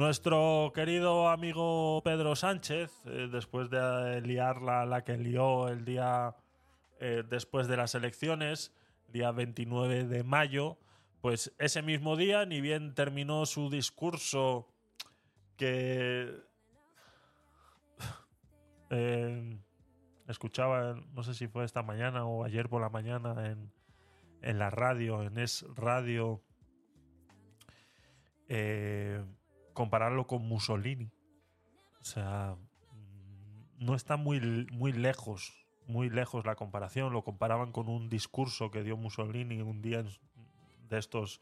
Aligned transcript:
Nuestro 0.00 0.72
querido 0.74 1.28
amigo 1.28 2.00
Pedro 2.02 2.34
Sánchez, 2.34 2.90
eh, 3.04 3.28
después 3.30 3.68
de 3.68 4.22
liar 4.22 4.62
la, 4.62 4.86
la, 4.86 5.04
que 5.04 5.18
lió 5.18 5.68
el 5.68 5.84
día 5.84 6.34
eh, 7.00 7.22
después 7.28 7.68
de 7.68 7.76
las 7.76 7.94
elecciones, 7.94 8.72
día 9.08 9.30
29 9.30 10.06
de 10.06 10.24
mayo, 10.24 10.78
pues 11.20 11.54
ese 11.58 11.82
mismo 11.82 12.16
día, 12.16 12.46
ni 12.46 12.62
bien 12.62 12.94
terminó 12.94 13.44
su 13.44 13.68
discurso 13.68 14.72
que 15.58 16.34
eh, 18.88 19.58
escuchaba, 20.28 20.94
no 21.12 21.22
sé 21.22 21.34
si 21.34 21.46
fue 21.46 21.66
esta 21.66 21.82
mañana 21.82 22.24
o 22.24 22.44
ayer 22.44 22.70
por 22.70 22.80
la 22.80 22.88
mañana 22.88 23.50
en, 23.50 23.70
en 24.40 24.58
la 24.58 24.70
radio, 24.70 25.22
en 25.22 25.36
Es 25.36 25.62
Radio, 25.76 26.42
eh, 28.48 29.22
compararlo 29.72 30.26
con 30.26 30.46
Mussolini. 30.46 31.10
O 32.00 32.04
sea, 32.04 32.56
mm, 32.92 33.84
no 33.84 33.94
está 33.94 34.16
muy, 34.16 34.40
muy 34.72 34.92
lejos, 34.92 35.52
muy 35.86 36.10
lejos 36.10 36.46
la 36.46 36.56
comparación. 36.56 37.12
Lo 37.12 37.22
comparaban 37.22 37.72
con 37.72 37.88
un 37.88 38.08
discurso 38.08 38.70
que 38.70 38.82
dio 38.82 38.96
Mussolini 38.96 39.60
un 39.60 39.82
día 39.82 40.02
de 40.02 40.98
estos 40.98 41.40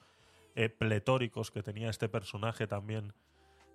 eh, 0.54 0.68
pletóricos 0.68 1.50
que 1.50 1.62
tenía 1.62 1.90
este 1.90 2.08
personaje 2.08 2.66
también 2.66 3.14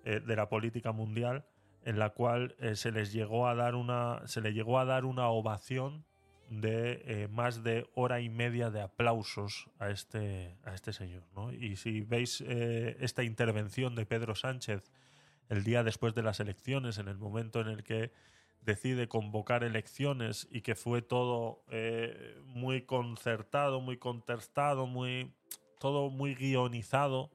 eh, 0.04 0.20
de 0.20 0.36
la 0.36 0.48
política 0.48 0.92
mundial, 0.92 1.46
en 1.84 1.98
la 1.98 2.10
cual 2.10 2.54
eh, 2.58 2.76
se 2.76 2.92
les 2.92 3.12
llegó 3.12 3.48
a 3.48 3.54
dar 3.54 3.74
una, 3.74 4.20
se 4.26 4.40
le 4.40 4.52
llegó 4.52 4.78
a 4.78 4.84
dar 4.84 5.04
una 5.04 5.28
ovación 5.28 6.04
de 6.48 7.02
eh, 7.06 7.28
más 7.28 7.62
de 7.62 7.88
hora 7.94 8.20
y 8.20 8.28
media 8.28 8.70
de 8.70 8.80
aplausos 8.80 9.68
a 9.78 9.90
este, 9.90 10.56
a 10.64 10.74
este 10.74 10.92
señor. 10.92 11.22
¿no? 11.34 11.52
Y 11.52 11.76
si 11.76 12.00
veis 12.02 12.42
eh, 12.46 12.96
esta 13.00 13.22
intervención 13.22 13.94
de 13.94 14.06
Pedro 14.06 14.34
Sánchez 14.34 14.90
el 15.48 15.64
día 15.64 15.82
después 15.82 16.14
de 16.14 16.22
las 16.22 16.40
elecciones, 16.40 16.98
en 16.98 17.08
el 17.08 17.18
momento 17.18 17.60
en 17.60 17.68
el 17.68 17.82
que 17.82 18.12
decide 18.62 19.08
convocar 19.08 19.62
elecciones 19.62 20.48
y 20.50 20.62
que 20.62 20.74
fue 20.74 21.02
todo 21.02 21.62
eh, 21.70 22.40
muy 22.46 22.82
concertado, 22.82 23.80
muy 23.80 23.98
contestado, 23.98 24.86
muy, 24.86 25.34
todo 25.78 26.10
muy 26.10 26.34
guionizado, 26.34 27.30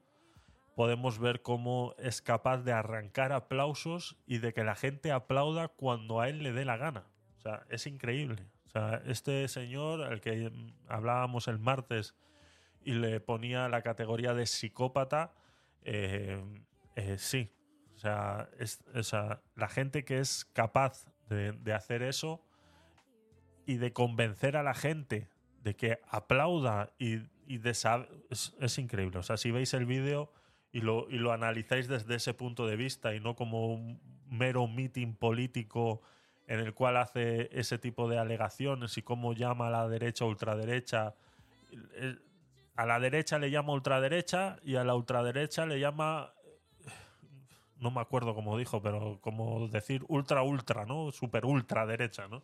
podemos 0.74 1.18
ver 1.18 1.42
cómo 1.42 1.94
es 1.98 2.20
capaz 2.22 2.58
de 2.58 2.72
arrancar 2.72 3.32
aplausos 3.32 4.16
y 4.26 4.38
de 4.38 4.52
que 4.52 4.64
la 4.64 4.74
gente 4.74 5.12
aplauda 5.12 5.68
cuando 5.68 6.20
a 6.20 6.28
él 6.28 6.42
le 6.42 6.52
dé 6.52 6.64
la 6.64 6.76
gana. 6.76 7.04
O 7.38 7.42
sea, 7.42 7.64
es 7.70 7.86
increíble. 7.86 8.46
O 8.70 8.72
sea, 8.72 9.02
este 9.04 9.48
señor, 9.48 10.00
al 10.00 10.20
que 10.20 10.52
hablábamos 10.86 11.48
el 11.48 11.58
martes 11.58 12.14
y 12.84 12.92
le 12.92 13.18
ponía 13.18 13.68
la 13.68 13.82
categoría 13.82 14.32
de 14.32 14.46
psicópata, 14.46 15.34
eh, 15.82 16.40
eh, 16.94 17.16
sí. 17.18 17.50
O 17.96 17.98
sea, 17.98 18.48
es, 18.60 18.80
o 18.94 19.02
sea, 19.02 19.42
la 19.56 19.68
gente 19.68 20.04
que 20.04 20.20
es 20.20 20.44
capaz 20.52 21.04
de, 21.28 21.50
de, 21.50 21.72
hacer 21.72 22.02
eso 22.02 22.46
y 23.66 23.76
de 23.78 23.92
convencer 23.92 24.56
a 24.56 24.62
la 24.62 24.74
gente 24.74 25.28
de 25.64 25.74
que 25.74 25.98
aplauda 26.08 26.92
y, 26.96 27.22
y 27.48 27.58
de 27.58 27.70
es, 27.70 28.54
es, 28.60 28.78
increíble. 28.78 29.18
O 29.18 29.24
sea, 29.24 29.36
si 29.36 29.50
veis 29.50 29.74
el 29.74 29.84
vídeo 29.84 30.32
y 30.70 30.82
lo, 30.82 31.10
y 31.10 31.16
lo 31.16 31.32
analizáis 31.32 31.88
desde 31.88 32.14
ese 32.14 32.34
punto 32.34 32.68
de 32.68 32.76
vista 32.76 33.16
y 33.16 33.20
no 33.20 33.34
como 33.34 33.66
un 33.66 34.00
mero 34.28 34.68
meeting 34.68 35.14
político 35.14 36.02
en 36.50 36.58
el 36.58 36.74
cual 36.74 36.96
hace 36.96 37.48
ese 37.52 37.78
tipo 37.78 38.08
de 38.08 38.18
alegaciones 38.18 38.98
y 38.98 39.02
cómo 39.02 39.34
llama 39.34 39.68
a 39.68 39.70
la 39.70 39.88
derecha 39.88 40.24
ultraderecha. 40.24 41.14
A 42.74 42.86
la 42.86 42.98
derecha 42.98 43.38
le 43.38 43.52
llama 43.52 43.72
ultraderecha 43.72 44.56
y 44.64 44.74
a 44.74 44.82
la 44.82 44.96
ultraderecha 44.96 45.64
le 45.64 45.78
llama. 45.78 46.34
No 47.76 47.92
me 47.92 48.00
acuerdo 48.00 48.34
cómo 48.34 48.58
dijo, 48.58 48.82
pero 48.82 49.20
como 49.20 49.68
decir 49.68 50.04
ultra 50.08 50.42
ultra, 50.42 50.84
¿no? 50.84 51.12
Super 51.12 51.46
ultra 51.46 51.86
derecha, 51.86 52.26
¿no? 52.26 52.38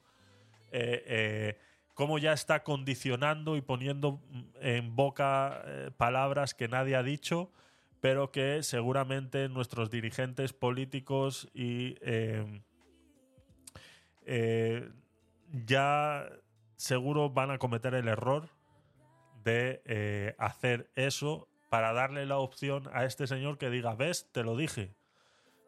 Eh, 0.71 1.03
eh, 1.07 1.59
cómo 1.95 2.19
ya 2.19 2.33
está 2.33 2.63
condicionando 2.63 3.57
y 3.57 3.61
poniendo 3.61 4.21
en 4.61 4.95
boca 4.95 5.63
eh, 5.65 5.91
palabras 5.97 6.55
que 6.55 6.69
nadie 6.69 6.95
ha 6.95 7.03
dicho, 7.03 7.51
pero 8.01 8.31
que 8.31 8.63
seguramente 8.63 9.49
nuestros 9.49 9.91
dirigentes 9.91 10.53
políticos 10.53 11.49
y 11.53 11.97
eh, 14.27 14.91
ya 15.65 16.29
seguro 16.77 17.31
van 17.31 17.51
a 17.51 17.59
cometer 17.59 17.95
el 17.95 18.09
error 18.09 18.49
de 19.45 19.81
eh, 19.87 20.35
hacer 20.39 20.91
eso 20.97 21.49
para 21.71 21.93
darle 21.93 22.27
la 22.27 22.39
opción 22.39 22.89
a 22.93 23.05
este 23.05 23.27
señor 23.27 23.59
que 23.59 23.71
diga, 23.71 23.95
ves, 23.95 24.29
te 24.33 24.43
lo 24.43 24.57
dije. 24.57 24.95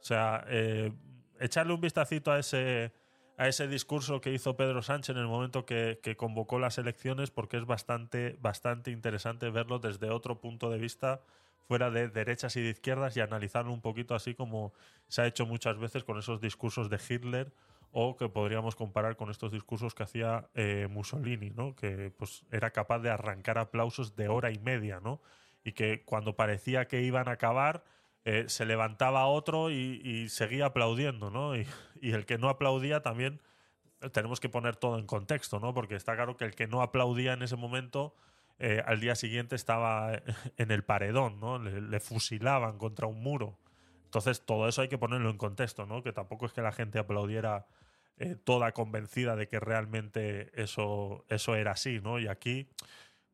O 0.00 0.04
sea, 0.04 0.44
eh, 0.48 0.92
echarle 1.38 1.72
un 1.72 1.80
vistacito 1.80 2.32
a 2.32 2.38
ese, 2.38 2.92
a 3.36 3.48
ese 3.48 3.68
discurso 3.68 4.20
que 4.20 4.32
hizo 4.32 4.56
Pedro 4.56 4.82
Sánchez 4.82 5.14
en 5.14 5.22
el 5.22 5.28
momento 5.28 5.64
que, 5.64 6.00
que, 6.02 6.16
convocó 6.16 6.58
las 6.58 6.78
elecciones, 6.78 7.30
porque 7.30 7.56
es 7.56 7.66
bastante, 7.66 8.36
bastante 8.40 8.90
interesante 8.90 9.50
verlo 9.50 9.78
desde 9.78 10.10
otro 10.10 10.40
punto 10.40 10.70
de 10.70 10.78
vista, 10.78 11.20
fuera 11.66 11.90
de 11.90 12.08
derechas 12.08 12.56
y 12.56 12.62
de 12.62 12.70
izquierdas, 12.70 13.16
y 13.16 13.20
analizarlo 13.20 13.72
un 13.72 13.80
poquito 13.80 14.14
así 14.14 14.34
como 14.34 14.72
se 15.08 15.22
ha 15.22 15.26
hecho 15.26 15.46
muchas 15.46 15.78
veces 15.78 16.04
con 16.04 16.18
esos 16.18 16.40
discursos 16.40 16.90
de 16.90 16.98
Hitler 17.08 17.52
o 17.90 18.16
que 18.16 18.28
podríamos 18.28 18.76
comparar 18.76 19.16
con 19.16 19.30
estos 19.30 19.52
discursos 19.52 19.94
que 19.94 20.02
hacía 20.02 20.48
eh, 20.54 20.86
Mussolini, 20.90 21.50
¿no? 21.50 21.74
que 21.74 22.10
pues, 22.16 22.44
era 22.50 22.70
capaz 22.70 22.98
de 23.00 23.10
arrancar 23.10 23.58
aplausos 23.58 24.14
de 24.16 24.28
hora 24.28 24.50
y 24.50 24.58
media, 24.58 25.00
¿no? 25.00 25.20
y 25.64 25.72
que 25.72 26.04
cuando 26.04 26.36
parecía 26.36 26.86
que 26.86 27.02
iban 27.02 27.28
a 27.28 27.32
acabar, 27.32 27.84
eh, 28.24 28.44
se 28.48 28.64
levantaba 28.64 29.26
otro 29.26 29.70
y, 29.70 30.28
seguía 30.28 30.66
aplaudiendo, 30.66 31.30
¿no? 31.30 31.56
Y, 31.56 31.66
el 32.02 32.26
que 32.26 32.38
no 32.38 32.48
aplaudía 32.48 33.02
también 33.02 33.40
tenemos 34.12 34.40
que 34.40 34.48
poner 34.48 34.76
todo 34.76 34.98
en 34.98 35.06
contexto, 35.06 35.60
¿no? 35.60 35.74
Porque 35.74 35.94
está 35.94 36.14
claro 36.14 36.36
que 36.36 36.44
el 36.44 36.54
que 36.54 36.66
no 36.66 36.82
aplaudía 36.82 37.32
en 37.32 37.42
ese 37.42 37.56
momento 37.56 38.14
eh, 38.58 38.82
al 38.86 39.00
día 39.00 39.14
siguiente 39.14 39.56
estaba 39.56 40.22
en 40.56 40.70
el 40.70 40.84
paredón, 40.84 41.40
¿no? 41.40 41.58
Le, 41.58 42.00
fusilaban 42.00 42.78
contra 42.78 43.06
un 43.06 43.22
muro. 43.22 43.58
Entonces 44.08 44.40
todo 44.46 44.66
eso 44.68 44.80
hay 44.80 44.88
que 44.88 44.96
ponerlo 44.96 45.28
en 45.28 45.36
contexto, 45.36 45.84
¿no? 45.84 46.02
Que 46.02 46.14
tampoco 46.14 46.46
es 46.46 46.54
que 46.54 46.62
la 46.62 46.72
gente 46.72 46.98
aplaudiera 46.98 47.66
eh, 48.16 48.36
toda 48.42 48.72
convencida 48.72 49.36
de 49.36 49.48
que 49.48 49.60
realmente 49.60 50.50
eso, 50.60 51.26
eso 51.28 51.54
era 51.54 51.72
así, 51.72 52.00
¿no? 52.00 52.18
Y 52.18 52.26
aquí, 52.26 52.70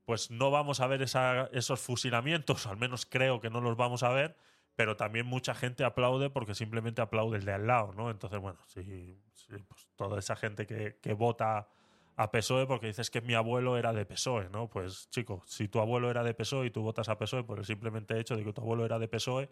pues 0.04 0.32
no 0.32 0.50
vamos 0.50 0.80
a 0.80 0.88
ver 0.88 1.00
esa, 1.02 1.48
esos 1.52 1.80
fusilamientos, 1.80 2.66
al 2.66 2.76
menos 2.76 3.06
creo 3.06 3.40
que 3.40 3.50
no 3.50 3.60
los 3.60 3.76
vamos 3.76 4.02
a 4.02 4.08
ver, 4.08 4.36
pero 4.74 4.96
también 4.96 5.26
mucha 5.26 5.54
gente 5.54 5.84
aplaude 5.84 6.28
porque 6.28 6.56
simplemente 6.56 7.00
aplaude 7.00 7.38
el 7.38 7.44
de 7.44 7.52
al 7.52 7.68
lado, 7.68 7.92
¿no? 7.94 8.10
Entonces, 8.10 8.40
bueno, 8.40 8.58
sí, 8.66 9.16
sí 9.32 9.54
pues 9.68 9.86
toda 9.94 10.18
esa 10.18 10.34
gente 10.34 10.66
que, 10.66 10.98
que 11.00 11.12
vota 11.12 11.68
a 12.16 12.32
PSOE 12.32 12.66
porque 12.66 12.88
dices 12.88 13.10
que 13.10 13.20
mi 13.20 13.34
abuelo 13.34 13.78
era 13.78 13.92
de 13.92 14.04
PSOE, 14.06 14.48
¿no? 14.50 14.68
Pues 14.68 15.08
chico, 15.10 15.44
si 15.46 15.68
tu 15.68 15.78
abuelo 15.78 16.10
era 16.10 16.24
de 16.24 16.34
PSOE 16.34 16.66
y 16.66 16.70
tú 16.70 16.82
votas 16.82 17.08
a 17.08 17.16
PSOE 17.16 17.44
por 17.44 17.60
el 17.60 17.64
simplemente 17.64 18.18
hecho 18.18 18.34
de 18.34 18.42
que 18.42 18.52
tu 18.52 18.60
abuelo 18.60 18.84
era 18.84 18.98
de 18.98 19.06
PSOE, 19.06 19.48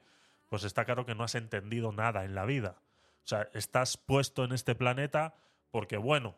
pues 0.52 0.64
está 0.64 0.84
claro 0.84 1.06
que 1.06 1.14
no 1.14 1.24
has 1.24 1.34
entendido 1.34 1.92
nada 1.92 2.26
en 2.26 2.34
la 2.34 2.44
vida. 2.44 2.76
O 3.24 3.26
sea, 3.26 3.48
estás 3.54 3.96
puesto 3.96 4.44
en 4.44 4.52
este 4.52 4.74
planeta 4.74 5.34
porque, 5.70 5.96
bueno, 5.96 6.36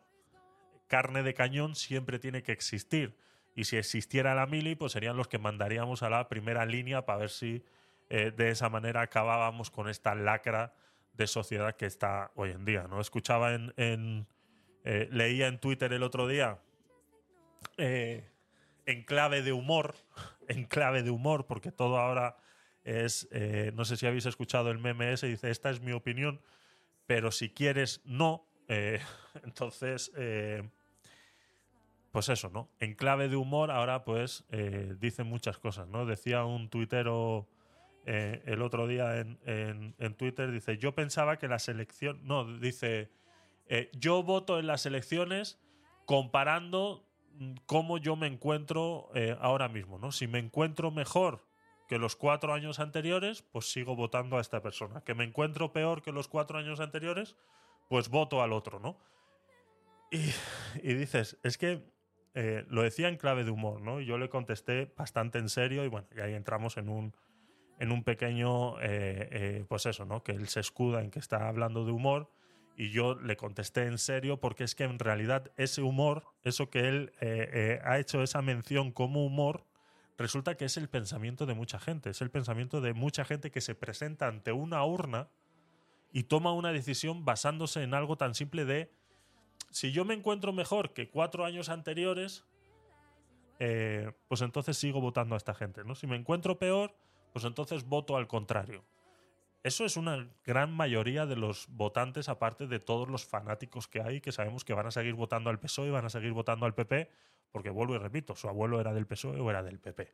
carne 0.87 1.21
de 1.21 1.33
cañón 1.33 1.75
siempre 1.75 2.17
tiene 2.17 2.41
que 2.41 2.53
existir. 2.53 3.17
Y 3.55 3.65
si 3.65 3.75
existiera 3.75 4.33
la 4.33 4.45
mili, 4.45 4.75
pues 4.75 4.93
serían 4.93 5.17
los 5.17 5.27
que 5.27 5.37
mandaríamos 5.37 6.01
a 6.01 6.09
la 6.09 6.29
primera 6.29 6.65
línea 6.65 7.05
para 7.05 7.19
ver 7.19 7.29
si 7.29 7.65
eh, 8.09 8.31
de 8.31 8.51
esa 8.51 8.69
manera 8.69 9.01
acabábamos 9.01 9.69
con 9.69 9.89
esta 9.89 10.15
lacra 10.15 10.73
de 11.11 11.27
sociedad 11.27 11.75
que 11.75 11.85
está 11.85 12.31
hoy 12.35 12.51
en 12.51 12.63
día. 12.63 12.87
¿no? 12.87 13.01
Escuchaba 13.01 13.53
en. 13.53 13.73
eh, 14.85 15.09
leía 15.11 15.47
en 15.47 15.59
Twitter 15.59 15.91
el 15.91 16.03
otro 16.03 16.25
día. 16.25 16.59
Eh, 17.75 18.31
en 18.85 19.03
clave 19.03 19.41
de 19.41 19.51
humor. 19.51 19.93
En 20.47 20.63
clave 20.63 21.01
de 21.01 21.09
humor, 21.09 21.47
porque 21.47 21.71
todo 21.71 21.97
ahora 21.97 22.37
es. 22.85 23.27
Eh, 23.31 23.71
no 23.75 23.83
sé 23.83 23.97
si 23.97 24.07
habéis 24.07 24.25
escuchado 24.25 24.71
el 24.71 24.79
meme 24.79 25.11
ese, 25.11 25.27
dice: 25.27 25.51
Esta 25.51 25.69
es 25.69 25.81
mi 25.81 25.91
opinión 25.91 26.39
pero 27.05 27.31
si 27.31 27.49
quieres 27.49 28.01
no, 28.05 28.47
eh, 28.67 28.99
entonces, 29.43 30.11
eh, 30.17 30.67
pues 32.11 32.29
eso, 32.29 32.49
¿no? 32.49 32.69
En 32.79 32.95
clave 32.95 33.27
de 33.27 33.35
humor 33.35 33.71
ahora 33.71 34.05
pues 34.05 34.45
dicen 35.01 35.27
muchas 35.27 35.57
cosas, 35.57 35.85
¿no? 35.89 36.05
Decía 36.05 36.45
un 36.45 36.69
tuitero 36.69 37.49
el 38.05 38.61
otro 38.61 38.87
día 38.87 39.17
en, 39.17 39.37
en, 39.45 39.95
en, 39.97 40.13
Twitter, 40.13 40.49
dice, 40.51 40.77
yo 40.77 40.95
pensaba 40.95 41.37
que 41.37 41.49
la 41.49 41.59
selección, 41.59 42.21
no, 42.23 42.57
dice, 42.59 43.09
yo 43.91 44.23
voto 44.23 44.59
en 44.59 44.67
las 44.67 44.85
elecciones 44.85 45.59
comparando 46.05 47.05
cómo 47.65 47.97
yo 47.97 48.15
me 48.15 48.27
encuentro 48.27 49.09
ahora 49.41 49.67
mismo, 49.67 49.99
¿no? 49.99 50.13
Si 50.13 50.25
me 50.25 50.39
encuentro 50.39 50.91
mejor 50.91 51.45
que 51.87 51.97
los 51.97 52.15
cuatro 52.15 52.53
años 52.53 52.79
anteriores, 52.79 53.41
pues 53.41 53.71
sigo 53.71 53.95
votando 53.95 54.37
a 54.37 54.41
esta 54.41 54.61
persona. 54.61 55.01
Que 55.01 55.13
me 55.13 55.23
encuentro 55.23 55.71
peor 55.71 56.01
que 56.01 56.11
los 56.11 56.27
cuatro 56.27 56.57
años 56.57 56.79
anteriores, 56.79 57.35
pues 57.89 58.09
voto 58.09 58.41
al 58.41 58.53
otro, 58.53 58.79
¿no? 58.79 58.97
Y, 60.11 60.31
y 60.81 60.93
dices, 60.93 61.37
es 61.43 61.57
que 61.57 61.83
eh, 62.33 62.65
lo 62.69 62.83
decía 62.83 63.07
en 63.07 63.17
clave 63.17 63.43
de 63.43 63.51
humor, 63.51 63.81
¿no? 63.81 64.01
Y 64.01 64.05
yo 64.05 64.17
le 64.17 64.29
contesté 64.29 64.91
bastante 64.97 65.37
en 65.39 65.49
serio 65.49 65.85
y 65.85 65.87
bueno, 65.87 66.07
y 66.15 66.19
ahí 66.19 66.33
entramos 66.33 66.77
en 66.77 66.89
un, 66.89 67.15
en 67.79 67.91
un 67.91 68.03
pequeño, 68.03 68.79
eh, 68.81 69.29
eh, 69.31 69.65
pues 69.67 69.85
eso, 69.85 70.05
¿no? 70.05 70.23
Que 70.23 70.33
él 70.33 70.47
se 70.47 70.59
escuda 70.59 71.01
en 71.01 71.11
que 71.11 71.19
está 71.19 71.47
hablando 71.47 71.85
de 71.85 71.91
humor 71.91 72.29
y 72.77 72.91
yo 72.91 73.15
le 73.15 73.37
contesté 73.37 73.85
en 73.85 73.97
serio 73.97 74.39
porque 74.39 74.63
es 74.63 74.75
que 74.75 74.83
en 74.83 74.99
realidad 74.99 75.51
ese 75.57 75.81
humor, 75.81 76.23
eso 76.43 76.69
que 76.69 76.87
él 76.87 77.13
eh, 77.21 77.79
ha 77.83 77.99
hecho 77.99 78.21
esa 78.21 78.41
mención 78.41 78.91
como 78.91 79.25
humor, 79.25 79.65
resulta 80.17 80.55
que 80.55 80.65
es 80.65 80.77
el 80.77 80.89
pensamiento 80.89 81.45
de 81.45 81.53
mucha 81.53 81.79
gente, 81.79 82.09
es 82.09 82.21
el 82.21 82.31
pensamiento 82.31 82.81
de 82.81 82.93
mucha 82.93 83.25
gente 83.25 83.51
que 83.51 83.61
se 83.61 83.75
presenta 83.75 84.27
ante 84.27 84.51
una 84.51 84.83
urna 84.85 85.29
y 86.11 86.23
toma 86.23 86.53
una 86.53 86.71
decisión 86.71 87.25
basándose 87.25 87.83
en 87.83 87.93
algo 87.93 88.17
tan 88.17 88.35
simple 88.35 88.65
de 88.65 88.91
si 89.71 89.91
yo 89.91 90.05
me 90.05 90.13
encuentro 90.13 90.53
mejor 90.53 90.93
que 90.93 91.09
cuatro 91.09 91.43
años 91.43 91.67
anteriores, 91.67 92.45
pues 93.57 94.41
entonces 94.41 94.77
sigo 94.77 95.01
votando 95.01 95.35
a 95.35 95.37
esta 95.37 95.53
gente, 95.53 95.83
¿no? 95.83 95.95
Si 95.95 96.07
me 96.07 96.15
encuentro 96.15 96.57
peor, 96.57 96.95
pues 97.33 97.43
entonces 97.43 97.83
voto 97.83 98.15
al 98.15 98.27
contrario. 98.27 98.85
Eso 99.65 99.83
es 99.83 99.97
una 99.97 100.29
gran 100.45 100.71
mayoría 100.71 101.25
de 101.25 101.35
los 101.35 101.65
votantes, 101.69 102.29
aparte 102.29 102.67
de 102.67 102.79
todos 102.79 103.09
los 103.09 103.25
fanáticos 103.25 103.87
que 103.87 103.99
hay, 103.99 104.21
que 104.21 104.31
sabemos 104.31 104.63
que 104.63 104.75
van 104.75 104.85
a 104.85 104.91
seguir 104.91 105.15
votando 105.15 105.49
al 105.49 105.59
PSOE 105.59 105.87
y 105.87 105.89
van 105.89 106.05
a 106.05 106.11
seguir 106.11 106.33
votando 106.33 106.67
al 106.67 106.75
PP, 106.75 107.09
porque 107.51 107.71
vuelvo 107.71 107.95
y 107.95 107.97
repito, 107.97 108.35
su 108.35 108.47
abuelo 108.47 108.79
era 108.79 108.93
del 108.93 109.07
PSOE 109.07 109.39
o 109.39 109.49
era 109.49 109.63
del 109.63 109.79
PP. 109.79 110.13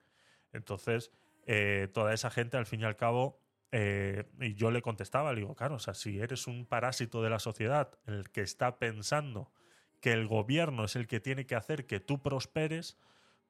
Entonces, 0.53 1.11
eh, 1.47 1.89
toda 1.93 2.13
esa 2.13 2.29
gente, 2.29 2.55
al 2.55 2.65
fin 2.65 2.79
y 2.79 2.85
al 2.85 2.95
cabo, 2.95 3.41
eh, 3.73 4.23
y 4.39 4.53
yo 4.53 4.71
le 4.71 4.81
contestaba, 4.81 5.33
le 5.33 5.41
digo, 5.41 5.53
claro, 5.53 5.75
o 5.75 5.79
sea, 5.79 5.95
si 5.95 6.17
eres 6.17 6.47
un 6.47 6.65
parásito 6.65 7.21
de 7.21 7.29
la 7.29 7.39
sociedad, 7.39 7.99
el 8.07 8.29
que 8.29 8.43
está 8.43 8.79
pensando 8.79 9.51
que 9.99 10.13
el 10.13 10.27
gobierno 10.27 10.85
es 10.85 10.95
el 10.95 11.07
que 11.07 11.19
tiene 11.19 11.45
que 11.45 11.55
hacer 11.55 11.85
que 11.87 11.99
tú 11.99 12.21
prosperes, 12.21 12.97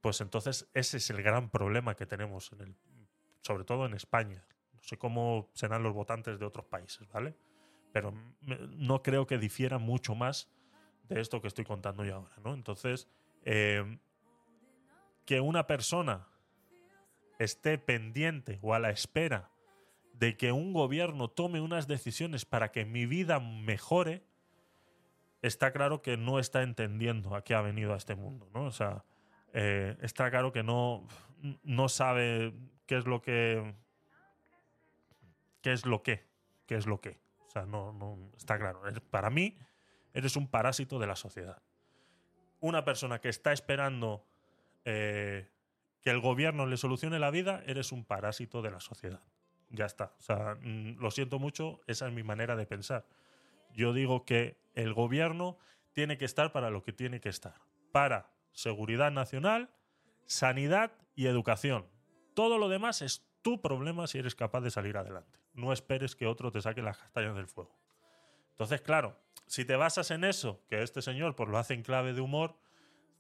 pues 0.02 0.20
entonces 0.20 0.68
ese 0.74 0.98
es 0.98 1.12
el 1.12 1.22
gran 1.22 1.52
problema 1.52 1.96
que 1.96 2.08
tenemos 2.08 2.50
sobre 3.44 3.66
todo 3.66 3.86
en 3.86 3.94
España. 3.94 4.44
No 4.82 4.88
sé 4.88 4.98
cómo 4.98 5.50
serán 5.54 5.84
los 5.84 5.94
votantes 5.94 6.40
de 6.40 6.46
otros 6.46 6.66
países, 6.66 7.08
¿vale? 7.10 7.36
Pero 7.92 8.14
no 8.42 9.04
creo 9.04 9.28
que 9.28 9.38
difiera 9.38 9.78
mucho 9.78 10.16
más 10.16 10.50
de 11.08 11.22
esto 11.22 11.42
que 11.42 11.48
estoy 11.48 11.66
contando 11.66 12.04
yo 12.04 12.16
ahora, 12.16 12.36
¿no? 12.44 12.54
Entonces, 12.54 13.08
eh, 13.44 14.00
que 15.26 15.40
una 15.40 15.68
persona 15.68 16.28
esté 17.38 17.78
pendiente 17.78 18.60
o 18.62 18.74
a 18.74 18.80
la 18.80 18.90
espera 18.90 19.52
de 20.14 20.38
que 20.38 20.52
un 20.52 20.74
gobierno 20.74 21.30
tome 21.30 21.62
unas 21.62 21.88
decisiones 21.88 22.46
para 22.46 22.72
que 22.72 22.86
mi 22.86 23.06
vida 23.06 23.40
mejore, 23.40 24.24
está 25.42 25.72
claro 25.72 26.02
que 26.02 26.18
no 26.18 26.40
está 26.40 26.62
entendiendo 26.62 27.36
a 27.36 27.44
qué 27.44 27.56
ha 27.56 27.62
venido 27.62 27.94
a 27.94 27.98
este 27.98 28.16
mundo, 28.16 28.50
¿no? 28.54 28.66
O 28.66 28.72
sea, 28.72 29.04
eh, 29.54 29.98
está 30.02 30.30
claro 30.30 30.52
que 30.52 30.64
no, 30.64 31.08
no 31.64 31.90
sabe 31.90 32.54
qué 32.86 32.98
es 32.98 33.06
lo 33.06 33.22
que. 33.22 33.74
¿Qué 35.62 35.74
es 35.74 35.86
lo 35.86 36.04
que? 36.04 36.26
¿Qué 36.66 36.76
es 36.76 36.86
lo 36.86 37.02
que? 37.02 37.20
O 37.48 37.50
sea, 37.50 37.66
no, 37.66 37.94
no 37.94 38.32
está 38.38 38.58
claro. 38.58 38.82
Para 39.10 39.30
mí, 39.30 39.58
eres 40.14 40.36
un 40.36 40.48
parásito 40.48 41.00
de 41.00 41.08
la 41.08 41.16
sociedad. 41.16 41.62
Una 42.60 42.86
persona 42.86 43.20
que 43.20 43.30
está 43.30 43.52
esperando 43.52 44.26
eh, 44.86 45.50
que 46.02 46.10
el 46.10 46.20
gobierno 46.20 46.66
le 46.66 46.78
solucione 46.78 47.20
la 47.20 47.32
vida, 47.32 47.64
eres 47.66 47.92
un 47.92 48.06
parásito 48.06 48.62
de 48.62 48.72
la 48.72 48.80
sociedad. 48.80 49.22
Ya 49.70 49.86
está. 49.86 50.14
O 50.20 50.22
sea, 50.22 50.58
mm, 50.62 50.98
lo 51.00 51.12
siento 51.12 51.40
mucho, 51.40 51.82
esa 51.88 52.08
es 52.08 52.14
mi 52.14 52.24
manera 52.24 52.56
de 52.56 52.66
pensar. 52.66 53.06
Yo 53.74 53.94
digo 53.94 54.26
que 54.26 54.58
el 54.76 54.94
gobierno 54.94 55.58
tiene 55.94 56.18
que 56.18 56.26
estar 56.26 56.52
para 56.52 56.70
lo 56.70 56.84
que 56.84 56.94
tiene 56.94 57.20
que 57.20 57.30
estar. 57.30 57.56
Para 57.92 58.32
seguridad 58.52 59.12
nacional, 59.12 59.70
sanidad 60.26 60.92
y 61.16 61.28
educación. 61.28 61.86
Todo 62.34 62.58
lo 62.58 62.70
demás 62.70 63.02
es 63.02 63.26
tu 63.42 63.62
problema 63.62 64.08
si 64.08 64.20
eres 64.20 64.36
capaz 64.36 64.62
de 64.62 64.72
salir 64.72 64.98
adelante. 64.98 65.40
No 65.54 65.74
esperes 65.74 66.16
que 66.16 66.28
otro 66.28 66.52
te 66.52 66.62
saque 66.62 66.82
las 66.82 66.98
castañas 66.98 67.36
del 67.36 67.48
fuego. 67.48 67.76
Entonces, 68.52 68.82
claro, 68.82 69.18
si 69.48 69.66
te 69.66 69.76
basas 69.76 70.12
en 70.12 70.24
eso, 70.24 70.64
que 70.70 70.82
este 70.82 71.02
señor 71.02 71.36
pues, 71.36 71.50
lo 71.50 71.58
hace 71.58 71.74
en 71.74 71.84
clave 71.84 72.14
de 72.14 72.22
humor, 72.22 72.56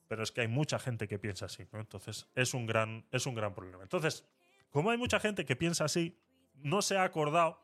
pero 0.07 0.23
es 0.23 0.31
que 0.31 0.41
hay 0.41 0.47
mucha 0.47 0.79
gente 0.79 1.07
que 1.07 1.18
piensa 1.18 1.45
así. 1.45 1.68
Entonces, 1.73 2.27
es 2.35 2.53
un 2.53 2.65
gran, 2.65 3.06
es 3.12 3.25
un 3.25 3.35
gran 3.35 3.53
problema. 3.53 3.83
Entonces, 3.83 4.25
como 4.69 4.91
hay 4.91 4.97
mucha 4.97 5.19
gente 5.19 5.45
que 5.45 5.56
piensa 5.56 5.85
así, 5.85 6.18
no 6.56 6.81
se 6.81 6.97
ha 6.97 7.03
acordado. 7.03 7.59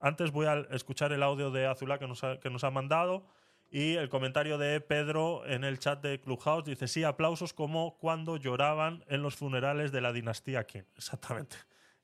Antes 0.00 0.30
voy 0.30 0.46
a 0.46 0.60
escuchar 0.70 1.12
el 1.12 1.22
audio 1.22 1.50
de 1.50 1.66
Azulá 1.66 1.98
que 1.98 2.06
nos 2.06 2.20
que 2.40 2.50
nos 2.50 2.62
ha 2.62 2.70
mandado 2.70 3.26
y 3.70 3.96
el 3.96 4.08
comentario 4.08 4.56
de 4.56 4.80
Pedro 4.80 5.44
en 5.46 5.62
el 5.62 5.78
chat 5.78 6.02
de 6.02 6.20
Clubhouse 6.20 6.64
dice, 6.64 6.88
sí, 6.88 7.04
aplausos 7.04 7.52
como 7.52 7.98
cuando 7.98 8.38
lloraban 8.38 9.04
en 9.08 9.22
los 9.22 9.36
funerales 9.36 9.92
de 9.92 10.00
la 10.00 10.12
dinastía 10.12 10.66
King. 10.66 10.84
Exactamente. 10.96 11.56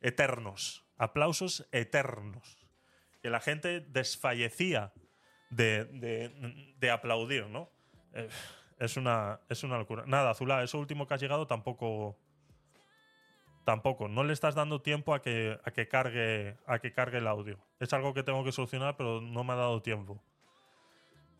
Eternos. 0.05 0.85
Aplausos 0.97 1.67
eternos. 1.73 2.69
Que 3.23 3.31
la 3.31 3.41
gente 3.41 3.81
desfallecía 3.81 4.93
de, 5.51 6.91
aplaudir, 6.93 7.47
¿no? 7.47 7.71
Eh, 8.12 8.29
es, 8.79 8.97
una, 8.97 9.41
es 9.49 9.65
una 9.65 9.79
locura. 9.79 10.05
Nada, 10.06 10.31
Azulá, 10.31 10.62
eso 10.62 10.79
último 10.79 11.06
que 11.09 11.15
has 11.15 11.21
llegado 11.21 11.47
tampoco... 11.47 12.17
Tampoco. 13.65 14.09
No 14.09 14.25
le 14.25 14.35
estás 14.35 14.55
dando 14.55 14.83
tiempo 14.83 15.15
a 15.15 15.23
que, 15.23 15.59
a 15.65 15.71
que, 15.71 15.89
cargue, 15.89 16.59
a 16.67 16.79
que 16.79 16.93
cargue 16.93 17.19
el 17.19 17.27
audio. 17.27 17.59
Es 17.81 17.95
algo 17.95 18.12
que 18.12 18.23
tengo 18.23 18.45
que 18.45 18.53
solucionar, 18.53 18.97
pero 18.99 19.23
no 19.23 19.43
me 19.43 19.55
ha 19.55 19.56
dado 19.56 19.81
tiempo 19.81 20.23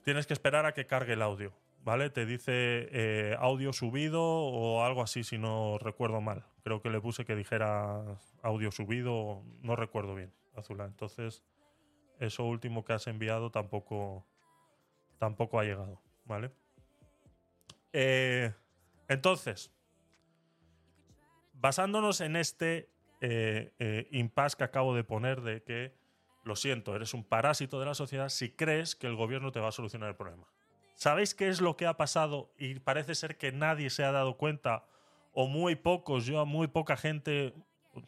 tienes 0.05 0.27
que 0.27 0.35
esperar 0.35 0.67
a 0.67 0.75
que 0.75 0.87
cargue 0.87 1.15
el 1.15 1.23
audio, 1.23 1.53
¿vale? 1.85 2.11
Te 2.11 2.27
dice 2.27 2.53
eh, 2.91 3.37
audio 3.39 3.73
subido 3.73 4.23
o 4.23 4.83
algo 4.83 5.03
así, 5.03 5.23
si 5.23 5.39
no 5.39 5.79
recuerdo 5.79 6.21
mal. 6.21 6.45
Creo 6.63 6.81
que 6.81 6.91
le 6.91 7.01
puse 7.01 7.25
que 7.25 7.37
dijera 7.37 8.03
audio 8.43 8.73
subido, 8.73 9.43
no 9.61 9.77
recuerdo 9.77 10.15
bien, 10.15 10.33
Azula. 10.57 10.87
Entonces, 10.87 11.45
eso 12.19 12.45
último 12.45 12.85
que 12.85 12.95
has 12.95 13.07
enviado 13.07 13.51
tampoco, 13.51 14.27
tampoco 15.19 15.61
ha 15.61 15.65
llegado, 15.65 16.01
¿vale? 16.25 16.51
Eh, 17.93 18.53
entonces, 19.09 19.71
basándonos 21.53 22.23
en 22.23 22.37
este 22.37 22.89
eh, 23.21 24.09
impasse 24.11 24.57
que 24.57 24.65
acabo 24.65 24.95
de 24.95 25.05
poner 25.05 25.43
de 25.43 25.63
que 25.63 25.95
lo 26.45 26.57
siento, 26.57 26.97
eres 26.97 27.15
un 27.15 27.25
parásito 27.25 27.79
de 27.79 27.87
la 27.87 27.95
sociedad 27.95 28.29
si 28.29 28.51
crees 28.51 28.97
que 28.97 29.07
el 29.07 29.17
gobierno 29.17 29.53
te 29.53 29.61
va 29.61 29.69
a 29.69 29.73
solucionar 29.73 30.09
el 30.11 30.17
problema. 30.17 30.47
¿Sabéis 30.95 31.35
qué 31.35 31.49
es 31.49 31.61
lo 31.61 31.77
que 31.77 31.87
ha 31.87 31.97
pasado? 31.97 32.53
Y 32.59 32.79
parece 32.81 33.15
ser 33.15 33.37
que 33.37 33.53
nadie 33.53 33.91
se 33.91 34.05
ha 34.05 34.13
dado 34.13 34.37
cuenta, 34.37 34.85
o 35.33 35.47
muy 35.49 35.75
pocos, 35.75 36.27
yo 36.27 36.41
a 36.41 36.45
muy 36.45 36.69
poca 36.69 36.97
gente. 36.97 37.53
O 37.93 38.01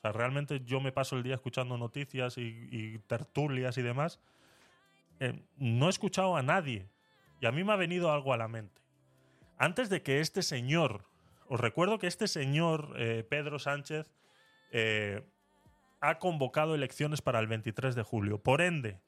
sea, 0.00 0.12
realmente 0.12 0.62
yo 0.64 0.80
me 0.80 0.92
paso 0.92 1.16
el 1.16 1.22
día 1.22 1.34
escuchando 1.34 1.76
noticias 1.76 2.38
y, 2.38 2.98
tertulias 3.06 3.76
y 3.78 3.82
demás. 3.82 4.20
Eh, 5.20 5.42
no 5.56 5.86
he 5.86 5.90
escuchado 5.90 6.36
a 6.36 6.42
nadie. 6.42 6.88
Y 7.40 7.46
a 7.46 7.52
mí 7.52 7.64
me 7.64 7.72
ha 7.72 7.76
venido 7.76 8.12
algo 8.12 8.32
a 8.32 8.36
la 8.36 8.48
mente. 8.48 8.80
Antes 9.58 9.90
de 9.90 10.02
que 10.02 10.20
este 10.20 10.42
señor, 10.42 11.04
os 11.48 11.60
recuerdo 11.60 11.98
que 11.98 12.06
este 12.06 12.28
señor, 12.28 12.94
eh, 12.96 13.26
Pedro 13.28 13.58
Sánchez, 13.58 14.12
eh, 14.70 15.24
ha 16.00 16.18
convocado 16.18 16.74
elecciones 16.74 17.22
para 17.22 17.40
el 17.40 17.48
23 17.48 17.96
de 17.96 18.02
julio. 18.02 18.38
Por 18.40 18.60
ende, 18.60 19.00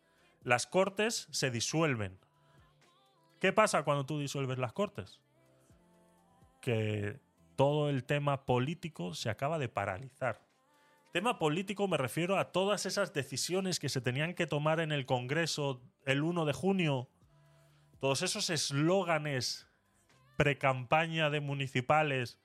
las 0.43 0.67
cortes 0.67 1.29
se 1.31 1.51
disuelven. 1.53 2.19
¿Qué 3.41 3.53
pasa 3.53 3.83
cuando 3.85 4.05
tú 4.05 4.19
disuelves 4.19 4.59
las 4.59 4.73
cortes? 4.73 5.19
Que 6.61 7.19
todo 7.57 7.89
el 7.89 8.05
tema 8.05 8.45
político 8.45 9.15
se 9.15 9.31
acaba 9.31 9.59
de 9.59 9.69
paralizar. 9.69 10.41
Tema 11.13 11.39
político 11.39 11.89
me 11.89 11.97
refiero 11.97 12.39
a 12.39 12.53
todas 12.53 12.87
esas 12.87 13.13
decisiones 13.13 13.81
que 13.81 13.89
se 13.89 14.01
tenían 14.01 14.35
que 14.35 14.47
tomar 14.47 14.79
en 14.79 14.93
el 14.93 15.07
Congreso 15.07 15.83
el 16.05 16.23
1 16.23 16.45
de 16.45 16.53
junio, 16.53 17.09
todos 17.99 18.23
esos 18.23 18.49
eslóganes 18.51 19.67
pre-campaña 20.37 21.29
de 21.29 21.41
municipales 21.41 22.39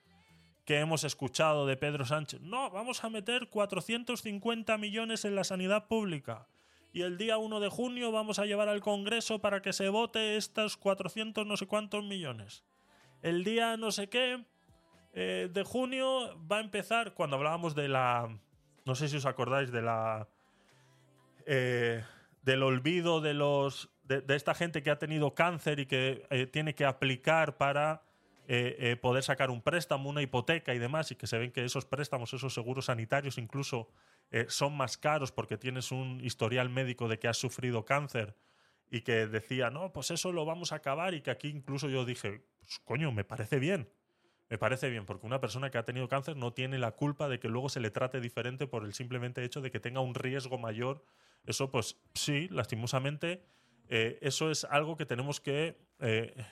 que 0.66 0.80
hemos 0.80 1.04
escuchado 1.04 1.68
de 1.68 1.78
Pedro 1.78 2.06
Sánchez. 2.06 2.42
No, 2.42 2.72
vamos 2.72 3.04
a 3.04 3.10
meter 3.10 3.50
450 3.50 4.78
millones 4.78 5.26
en 5.26 5.36
la 5.36 5.44
sanidad 5.44 5.88
pública. 5.88 6.48
Y 6.96 7.02
el 7.02 7.18
día 7.18 7.38
1 7.38 7.60
de 7.60 7.68
junio 7.68 8.14
vamos 8.14 8.40
a 8.40 8.46
llevar 8.46 8.70
al 8.70 8.80
Congreso 8.80 9.40
para 9.40 9.62
que 9.62 9.74
se 9.74 9.90
vote 9.90 10.38
estos 10.38 10.78
400 10.78 11.46
no 11.46 11.58
sé 11.58 11.68
cuántos 11.68 12.06
millones. 12.06 12.64
El 13.22 13.44
día 13.44 13.76
no 13.76 13.92
sé 13.92 14.08
qué 14.08 14.46
eh, 15.12 15.50
de 15.52 15.64
junio 15.64 16.42
va 16.50 16.60
a 16.60 16.62
empezar, 16.62 17.14
cuando 17.14 17.36
hablábamos 17.36 17.76
de 17.76 17.90
la... 17.90 18.30
No 18.86 18.96
sé 18.96 19.10
si 19.10 19.18
os 19.18 19.26
acordáis 19.26 19.74
de 19.74 19.82
la... 19.82 20.30
Eh, 21.46 22.02
del 22.44 22.64
olvido 22.64 23.20
de 23.20 23.34
los 23.34 23.90
de, 24.06 24.24
esta 24.30 24.56
gente 24.56 24.82
que 24.82 24.90
ha 24.90 24.98
tenido 24.98 25.36
cáncer 25.36 25.82
y 25.82 25.88
que 25.88 26.26
eh, 26.30 26.46
tiene 26.48 26.76
que 26.76 26.86
aplicar 26.86 27.58
para 27.58 28.04
poder 29.02 29.24
sacar 29.24 29.50
un 29.50 29.62
préstamo, 29.62 30.10
una 30.10 30.22
hipoteca 30.22 30.74
y 30.74 30.80
demás, 30.80 31.12
y 31.12 31.16
que 31.16 31.28
se 31.28 31.38
ven 31.40 31.52
que 31.52 31.66
esos 31.66 31.84
préstamos, 31.84 32.34
esos 32.34 32.54
seguros 32.54 32.86
sanitarios 32.86 33.38
incluso 33.38 33.90
eh, 34.32 34.46
son 34.50 34.76
más 34.76 34.98
caros 34.98 35.32
porque 35.32 35.58
tienes 35.58 35.92
un 35.92 36.20
historial 36.24 36.70
médico 36.70 37.08
de 37.08 37.20
que 37.20 37.28
has 37.28 37.38
sufrido 37.38 37.86
cáncer 37.86 38.36
y 38.90 39.02
que 39.02 39.28
decía, 39.28 39.70
no, 39.70 39.92
pues 39.94 40.12
eso 40.12 40.32
lo 40.32 40.46
vamos 40.46 40.72
a 40.72 40.78
acabar 40.78 41.14
y 41.14 41.22
que 41.22 41.32
aquí 41.32 41.50
incluso 41.50 41.90
yo 41.90 42.06
dije, 42.06 42.46
pues 42.60 42.80
coño, 42.84 43.12
me 43.12 43.24
parece 43.24 43.60
bien. 43.60 43.90
Me 44.48 44.60
parece 44.60 44.90
bien, 44.92 45.08
porque 45.08 45.26
una 45.26 45.42
persona 45.42 45.72
que 45.72 45.80
ha 45.80 45.86
tenido 45.86 46.08
cáncer 46.08 46.38
no 46.38 46.54
tiene 46.54 46.78
la 46.78 46.92
culpa 46.92 47.28
de 47.28 47.40
que 47.40 47.50
luego 47.50 47.68
se 47.68 47.80
le 47.80 47.90
trate 47.90 48.22
diferente 48.22 48.68
por 48.68 48.86
el 48.86 48.94
simplemente 48.94 49.44
hecho 49.44 49.60
de 49.60 49.72
que 49.72 49.80
tenga 49.80 50.02
un 50.02 50.14
riesgo 50.14 50.60
mayor. 50.60 51.04
Eso, 51.46 51.72
pues 51.72 51.98
sí, 52.14 52.48
lastimosamente, 52.50 53.44
eh, 53.90 54.20
eso 54.22 54.52
es 54.52 54.64
algo 54.66 54.98
que 54.98 55.08
tenemos 55.08 55.42
eh, 55.46 56.46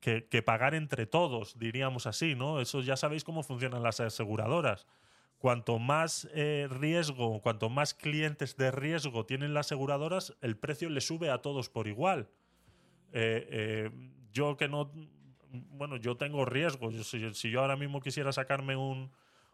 que, 0.00 0.26
que 0.26 0.42
pagar 0.42 0.74
entre 0.74 1.06
todos, 1.06 1.56
diríamos 1.58 2.08
así, 2.08 2.34
¿no? 2.34 2.60
Eso 2.60 2.80
ya 2.80 2.96
sabéis 2.96 3.22
cómo 3.22 3.44
funcionan 3.44 3.84
las 3.84 4.00
aseguradoras 4.00 4.88
cuanto 5.38 5.78
más 5.78 6.28
eh, 6.34 6.68
riesgo, 6.70 7.40
cuanto 7.40 7.68
más 7.70 7.94
clientes 7.94 8.56
de 8.56 8.70
riesgo 8.70 9.24
tienen 9.24 9.54
las 9.54 9.66
aseguradoras, 9.66 10.36
el 10.40 10.56
precio 10.56 10.90
le 10.90 11.00
sube 11.00 11.30
a 11.30 11.38
todos 11.38 11.70
por 11.70 11.86
igual. 11.86 12.28
Eh, 13.12 13.48
eh, 13.50 13.90
yo 14.32 14.56
que 14.56 14.68
no, 14.68 14.92
bueno, 15.50 15.96
yo 15.96 16.16
tengo 16.16 16.44
riesgo. 16.44 16.90
si, 16.90 17.50
yo 17.50 17.60
ahora 17.60 17.76
mismo 17.76 18.00
quisiera 18.00 18.32
sacarme 18.32 18.76
un, 18.76 19.10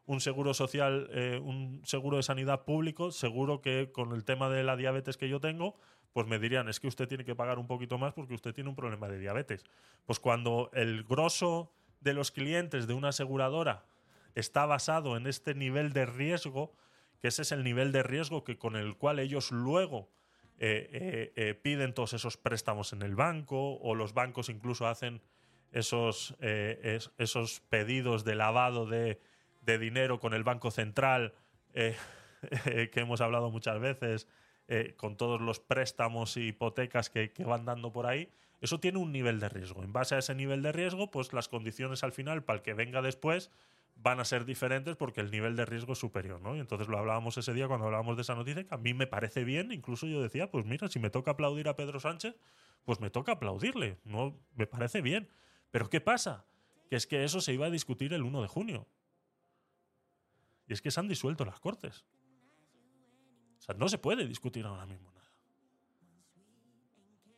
un 0.07 0.21
seguro 0.21 0.55
social, 0.55 1.09
un 1.43 1.83
seguro 1.85 2.17
de 2.17 2.23
sanidad 2.23 2.65
público, 2.65 3.13
seguro 3.13 3.61
que 3.61 3.91
con 3.93 4.13
el 4.13 4.25
tema 4.25 4.49
de 4.49 4.65
la 4.65 4.77
diabetes 4.77 5.17
que 5.17 5.29
yo 5.29 5.41
tengo, 5.41 5.77
pues 6.13 6.27
me 6.27 6.39
dirían, 6.39 6.69
es 6.69 6.81
que 6.81 6.89
usted 6.89 7.09
tiene 7.09 7.25
que 7.25 7.35
pagar 7.35 7.59
un 7.59 7.67
poquito 7.67 7.99
más 7.99 8.13
porque 8.15 8.35
usted 8.35 8.55
tiene 8.55 8.71
un 8.71 8.77
problema 8.77 9.09
de 9.09 9.19
diabetes. 9.19 9.65
Pues 10.07 10.19
cuando 10.19 10.71
el 10.73 11.05
grosso 11.05 11.73
de 12.01 12.15
los 12.15 12.31
clientes 12.31 12.87
de 12.87 12.95
una 12.95 13.09
aseguradora 13.09 13.85
está 14.35 14.67
basado 14.67 15.17
en 15.17 15.27
este 15.27 15.55
nivel 15.55 15.93
de 15.93 16.07
riesgo, 16.07 16.75
que 17.21 17.29
ese 17.29 17.43
es 17.43 17.53
el 17.53 17.65
nivel 17.65 17.93
de 17.93 18.03
riesgo 18.03 18.45
que 18.45 18.59
con 18.59 18.77
el 18.77 18.97
cual 18.97 19.19
ellos 19.19 19.51
luego 19.51 20.11
eh, 20.59 20.89
eh, 20.93 21.33
eh, 21.35 21.55
piden 21.55 21.95
todos 21.95 22.13
esos 22.13 22.37
préstamos 22.37 22.93
en 22.93 23.03
el 23.03 23.17
banco 23.17 23.75
o 23.79 23.95
los 23.97 24.15
bancos 24.15 24.49
incluso 24.49 24.87
hacen 24.87 25.21
esos, 25.73 26.37
esos 26.39 27.61
pedidos 27.69 28.25
de 28.25 28.37
lavado 28.37 28.87
de, 28.87 29.19
dinero 29.67 30.21
con 30.21 30.33
el 30.33 30.45
Banco 30.45 30.71
Central 30.71 31.35
que 31.73 32.91
hemos 32.95 33.21
hablado 33.21 33.51
muchas 33.51 33.81
veces, 33.81 34.29
con 34.97 35.17
todos 35.17 35.41
los 35.41 35.59
préstamos 35.59 36.37
y 36.37 36.47
hipotecas 36.47 37.11
que, 37.11 37.33
que 37.33 37.43
van 37.43 37.65
dando 37.65 37.91
por 37.91 38.07
ahí. 38.07 38.31
Eso 38.61 38.79
tiene 38.79 38.99
un 38.99 39.11
nivel 39.11 39.41
de 39.41 39.49
riesgo. 39.49 39.83
En 39.83 39.93
base 39.93 40.15
a 40.15 40.19
ese 40.19 40.37
nivel 40.37 40.63
de 40.63 40.71
riesgo, 40.71 41.11
pues 41.11 41.33
las 41.33 41.49
condiciones 41.49 42.05
al 42.05 42.13
final 42.13 42.45
para 42.45 42.59
el 42.59 42.63
que 42.63 42.75
venga 42.75 43.03
después 43.03 43.51
van 43.97 44.21
a 44.21 44.25
ser 44.25 44.45
diferentes 44.45 44.97
porque 44.97 45.21
el 45.21 45.31
nivel 45.31 45.57
de 45.57 45.65
riesgo 45.65 45.93
es 45.93 45.99
superior, 45.99 46.41
¿no? 46.41 46.57
Y 46.57 46.61
entonces 46.61 46.89
lo 46.89 46.99
hablábamos 46.99 47.39
ese 47.39 47.55
día 47.55 47.69
cuando 47.69 47.87
hablábamos 47.87 48.17
de 48.17 48.23
esa 48.23 48.35
noticia, 48.35 48.65
que 48.65 48.75
a 48.75 48.79
mí 48.79 48.95
me 48.95 49.07
parece 49.07 49.45
bien, 49.45 49.73
incluso 49.73 50.07
yo 50.07 50.21
decía, 50.23 50.51
pues 50.51 50.67
mira, 50.67 50.89
si 50.89 50.99
me 50.99 51.11
toca 51.11 51.33
aplaudir 51.33 51.69
a 51.69 51.77
Pedro 51.77 52.01
Sánchez, 52.01 52.37
pues 52.85 53.01
me 53.01 53.11
toca 53.11 53.33
aplaudirle, 53.33 53.99
no 54.05 54.39
me 54.55 54.67
parece 54.67 55.01
bien. 55.01 55.29
Pero 55.71 55.89
¿qué 55.89 56.01
pasa? 56.01 56.47
Que 56.89 56.97
es 56.97 57.07
que 57.07 57.25
eso 57.25 57.41
se 57.41 57.53
iba 57.53 57.67
a 57.67 57.71
discutir 57.71 58.13
el 58.13 58.23
1 58.23 58.43
de 58.43 58.49
junio. 58.49 58.87
Y 60.67 60.73
es 60.73 60.83
que 60.83 60.91
se 60.91 61.01
han 61.01 61.09
disuelto 61.09 61.45
las 61.45 61.61
Cortes. 61.61 62.05
O 63.59 63.63
sea, 63.63 63.75
no 63.75 63.89
se 63.89 63.99
puede 63.99 64.27
discutir 64.27 64.67
ahora 64.67 64.87
mismo 64.87 65.11
nada. 65.13 65.33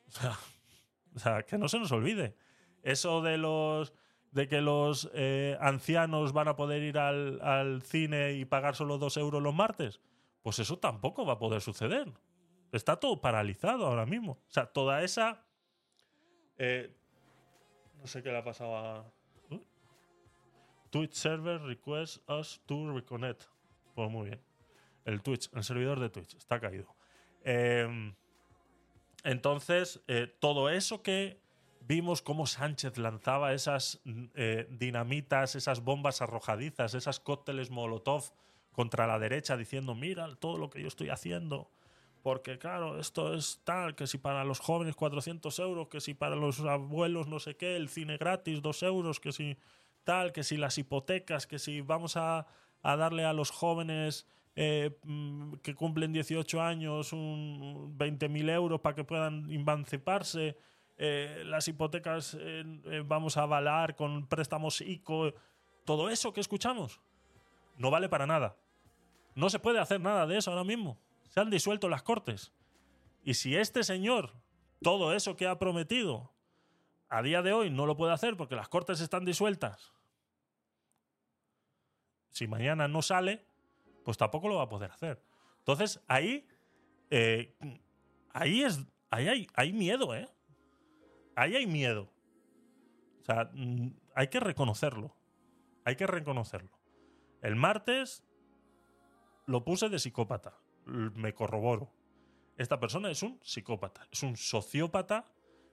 O 0.09 0.11
sea, 0.11 0.39
o 1.15 1.19
sea 1.19 1.43
que 1.45 1.59
no 1.59 1.69
se 1.69 1.79
nos 1.79 1.93
olvide. 1.93 2.37
Eso 2.83 3.23
de 3.23 3.39
los 3.39 3.93
de 4.33 4.49
que 4.49 4.61
los 4.61 5.11
eh, 5.15 5.57
ancianos 5.61 6.33
van 6.33 6.49
a 6.49 6.57
poder 6.57 6.83
ir 6.83 6.99
al, 6.99 7.83
cine 7.83 8.33
y 8.35 8.45
pagar 8.45 8.75
solo 8.75 8.99
dos 8.99 9.17
euros 9.17 9.43
los 9.43 9.55
martes, 9.55 10.01
pues 10.43 10.59
eso 10.59 10.79
tampoco 10.79 11.25
va 11.25 11.35
a 11.35 11.39
poder 11.39 11.61
suceder. 11.61 12.13
Está 12.73 12.97
todo 12.97 13.21
paralizado 13.21 13.87
ahora 13.87 14.07
mismo. 14.07 14.33
O 14.33 14.51
sea, 14.51 14.67
toda 14.67 15.03
esa... 15.03 15.45
Eh, 16.59 16.95
no 17.99 18.07
sé 18.07 18.23
qué 18.23 18.31
le 18.31 18.39
ha 18.39 18.45
pasado 18.45 18.77
a... 18.77 19.05
Twitch 20.91 21.15
server 21.15 21.61
request 21.63 22.19
us 22.31 22.61
to 22.67 22.93
reconnect. 22.93 23.45
Pues 23.95 24.11
muy 24.11 24.29
bien. 24.29 24.41
El 25.05 25.23
Twitch, 25.23 25.49
el 25.55 25.65
servidor 25.65 26.01
de 26.01 26.11
Twitch, 26.11 26.35
está 26.35 26.61
caído. 26.61 26.95
Em, 27.45 28.15
entonces, 29.25 30.03
eh, 30.09 30.35
todo 30.41 30.69
eso 30.69 31.03
que 31.03 31.41
vimos 31.87 32.23
cómo 32.23 32.47
Sánchez 32.47 32.99
lanzaba 32.99 33.53
esas 33.53 34.01
eh, 34.35 34.67
dinamitas, 34.71 35.55
esas 35.55 35.83
bombas 35.83 36.21
arrojadizas, 36.21 36.95
esas 36.95 37.21
cócteles 37.21 37.71
Molotov 37.71 38.33
contra 38.73 39.07
la 39.07 39.19
derecha, 39.19 39.57
diciendo, 39.57 39.95
mira 39.95 40.35
todo 40.37 40.59
lo 40.59 40.69
que 40.69 40.83
yo 40.83 40.89
estoy 40.89 41.11
haciendo. 41.11 41.71
Porque 42.23 42.59
claro, 42.59 42.99
esto 42.99 43.35
es 43.35 43.61
tal, 43.63 43.95
que 43.95 44.09
si 44.09 44.19
para 44.19 44.45
los 44.45 44.59
jóvenes 44.59 44.97
400 44.97 45.57
euros, 45.61 45.89
que 45.89 46.01
si 46.01 46.13
para 46.13 46.35
los 46.35 46.61
abuelos 46.61 47.29
no 47.29 47.39
sé 47.39 47.57
qué, 47.57 47.77
el 47.77 47.89
cine 47.89 48.17
gratis 48.17 48.63
2 48.63 48.83
euros, 48.83 49.21
que 49.21 49.31
si 49.33 49.57
tal, 50.03 50.33
que 50.33 50.43
si 50.43 50.57
las 50.57 50.77
hipotecas, 50.77 51.47
que 51.47 51.61
si 51.61 51.83
vamos 51.83 52.17
a, 52.17 52.47
darle 52.83 53.25
a 53.25 53.33
los 53.33 53.51
jóvenes 53.51 54.27
eh, 54.57 54.99
mm, 55.05 55.55
que 55.63 55.75
cumplen 55.75 56.13
18 56.13 56.61
años 56.63 57.13
un 57.13 57.97
20.000 57.97 58.51
euros 58.51 58.81
para 58.81 58.95
que 58.95 59.05
puedan 59.05 59.51
emanciparse 59.51 60.57
eh, 60.99 61.43
las 61.45 61.69
hipotecas 61.69 62.35
eh, 62.41 62.65
eh, 62.85 63.03
vamos 63.05 63.37
a 63.37 63.43
avalar 63.43 63.97
con 63.97 64.27
préstamos 64.27 64.81
ICO, 64.81 65.35
todo 65.85 66.09
eso 66.09 66.33
que 66.33 66.41
escuchamos 66.41 67.01
no 67.77 67.91
vale 67.91 68.09
para 68.09 68.27
nada. 68.27 68.57
No 69.35 69.51
se 69.51 69.59
puede 69.59 69.79
hacer 69.79 70.01
nada 70.01 70.27
de 70.27 70.39
eso 70.39 70.51
ahora 70.51 70.65
mismo. 70.65 70.99
Se 71.29 71.41
han 71.41 71.51
disuelto 71.51 71.91
las 71.91 72.03
cortes. 72.03 72.53
Y 73.23 73.35
si 73.35 73.55
este 73.55 73.85
señor, 73.85 74.33
todo 74.83 75.13
eso 75.13 75.37
que 75.37 75.47
ha 75.47 75.59
prometido, 75.59 76.33
a 77.11 77.21
día 77.21 77.43
de 77.43 77.53
hoy 77.53 77.69
no 77.69 77.85
lo 77.85 77.97
puede 77.97 78.15
hacer 78.15 78.37
porque 78.39 78.57
las 78.57 78.69
cortes 78.69 79.01
están 79.01 79.27
disueltas, 79.27 79.93
si 82.31 82.47
mañana 82.47 82.89
no 82.89 83.03
sale, 83.03 83.45
pues 84.05 84.17
tampoco 84.17 84.49
lo 84.49 84.57
va 84.57 84.63
a 84.63 84.69
poder 84.69 84.91
hacer. 84.91 85.23
Entonces 85.59 86.01
ahí, 86.07 86.47
ahí 88.33 88.63
es, 88.63 88.81
ahí 89.11 89.29
hay, 89.29 89.47
hay 89.55 89.73
miedo, 89.73 90.15
¿eh? 90.15 90.29
Ahí 91.37 91.55
hay 91.55 91.67
miedo. 91.67 92.11
O 93.21 93.25
sea, 93.25 93.51
mm, 93.53 93.91
hay 94.15 94.29
que 94.29 94.41
reconocerlo. 94.41 95.15
Hay 95.85 95.95
que 95.95 96.07
reconocerlo. 96.07 96.77
El 97.43 97.55
martes 97.55 98.25
lo 99.47 99.65
puse 99.65 99.89
de 99.89 100.01
psicópata. 100.01 100.59
Me 100.85 101.33
corroboro. 101.33 101.93
Esta 102.57 102.81
persona 102.81 103.11
es 103.11 103.23
un 103.23 103.39
psicópata. 103.43 104.09
Es 104.11 104.23
un 104.23 104.37
sociópata 104.37 105.27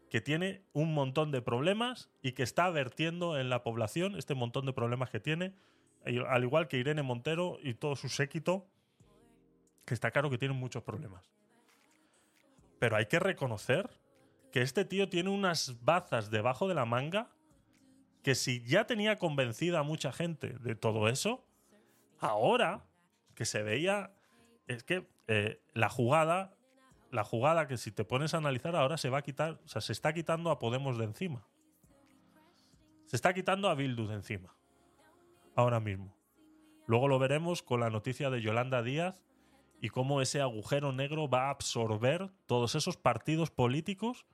que 0.10 0.22
tiene 0.22 0.64
un 0.74 0.94
montón 0.94 1.32
de 1.32 1.42
problemas 1.42 2.12
y 2.22 2.34
que 2.34 2.44
está 2.44 2.70
vertiendo 2.70 3.40
en 3.40 3.50
la 3.50 3.64
población 3.64 4.16
este 4.16 4.36
montón 4.36 4.66
de 4.66 4.74
problemas 4.74 5.10
que 5.10 5.20
tiene. 5.20 5.56
Al 6.06 6.44
igual 6.44 6.68
que 6.68 6.78
Irene 6.78 7.02
Montero 7.02 7.58
y 7.64 7.74
todo 7.74 7.96
su 7.96 8.10
séquito, 8.10 8.68
que 9.86 9.94
está 9.94 10.12
claro 10.12 10.30
que 10.30 10.38
tienen 10.38 10.58
muchos 10.58 10.84
problemas. 10.84 11.32
Pero 12.80 12.98
hay 12.98 13.06
que 13.06 13.20
reconocer 13.20 13.90
que 14.54 14.62
este 14.62 14.86
tío 14.86 15.10
tiene 15.10 15.32
unas 15.32 15.84
bazas 15.84 16.30
debajo 16.30 16.68
de 16.68 16.76
la 16.76 16.86
manga 16.86 17.32
que 18.22 18.36
si 18.36 18.64
ya 18.64 18.86
tenía 18.86 19.18
convencida 19.18 19.80
a 19.80 19.84
mucha 19.84 20.14
gente 20.14 20.60
de 20.60 20.76
todo 20.76 21.10
eso, 21.10 21.44
ahora 22.20 22.86
que 23.34 23.46
se 23.46 23.64
veía, 23.64 24.14
es 24.68 24.84
que 24.84 25.10
eh, 25.28 25.60
la 25.74 25.90
jugada, 25.90 26.56
la 27.10 27.24
jugada 27.24 27.68
que 27.68 27.78
si 27.78 27.92
te 27.92 28.06
pones 28.06 28.36
a 28.36 28.38
analizar 28.38 28.76
ahora 28.76 28.98
se 28.98 29.10
va 29.10 29.18
a 29.18 29.22
quitar, 29.24 29.60
o 29.66 29.68
sea, 29.68 29.82
se 29.82 29.92
está 29.92 30.14
quitando 30.14 30.52
a 30.52 30.60
Podemos 30.60 31.00
de 31.00 31.06
encima. 31.06 31.48
Se 33.08 33.16
está 33.16 33.34
quitando 33.34 33.70
a 33.70 33.74
Bildu 33.74 34.06
de 34.06 34.14
encima. 34.14 34.56
Ahora 35.56 35.80
mismo. 35.80 36.16
Luego 36.86 37.08
lo 37.08 37.18
veremos 37.18 37.64
con 37.64 37.80
la 37.80 37.90
noticia 37.90 38.30
de 38.30 38.40
Yolanda 38.40 38.84
Díaz 38.84 39.26
y 39.82 39.90
cómo 39.90 40.22
ese 40.22 40.42
agujero 40.42 40.92
negro 40.92 41.28
va 41.28 41.48
a 41.48 41.50
absorber 41.50 42.30
todos 42.46 42.76
esos 42.76 42.98
partidos 42.98 43.50
políticos 43.50 44.28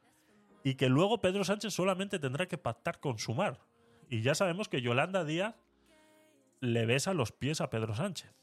y 0.64 0.76
que 0.76 0.90
luego 0.90 1.22
Pedro 1.22 1.44
Sánchez 1.44 1.74
solamente 1.74 2.20
tendrá 2.20 2.48
que 2.48 2.58
pactar 2.58 3.00
con 3.00 3.18
Sumar. 3.18 3.60
Y 4.10 4.22
ya 4.22 4.36
sabemos 4.36 4.70
que 4.70 4.82
Yolanda 4.82 5.24
Díaz 5.24 5.56
le 6.60 6.86
besa 6.86 7.14
los 7.14 7.32
pies 7.32 7.62
a 7.62 7.70
Pedro 7.70 7.96
Sánchez. 7.96 8.34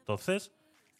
Entonces, 0.00 0.52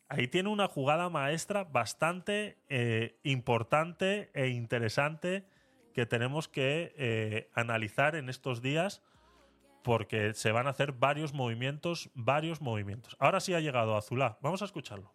ahí 0.08 0.28
tiene 0.28 0.48
una 0.48 0.68
jugada 0.68 1.08
maestra 1.08 1.64
bastante 1.64 2.58
eh, 2.68 3.18
importante 3.22 4.30
e 4.34 4.48
interesante 4.48 5.46
que 5.92 6.06
tenemos 6.06 6.48
que 6.48 6.94
eh, 6.96 7.50
analizar 7.54 8.14
en 8.14 8.28
estos 8.28 8.62
días 8.62 9.02
porque 9.82 10.34
se 10.34 10.52
van 10.52 10.66
a 10.66 10.70
hacer 10.70 10.92
varios 10.92 11.32
movimientos, 11.32 12.10
varios 12.14 12.60
movimientos. 12.60 13.16
Ahora 13.18 13.40
sí 13.40 13.54
ha 13.54 13.60
llegado 13.60 13.96
Azulá. 13.96 14.38
Vamos 14.42 14.62
a 14.62 14.66
escucharlo. 14.66 15.12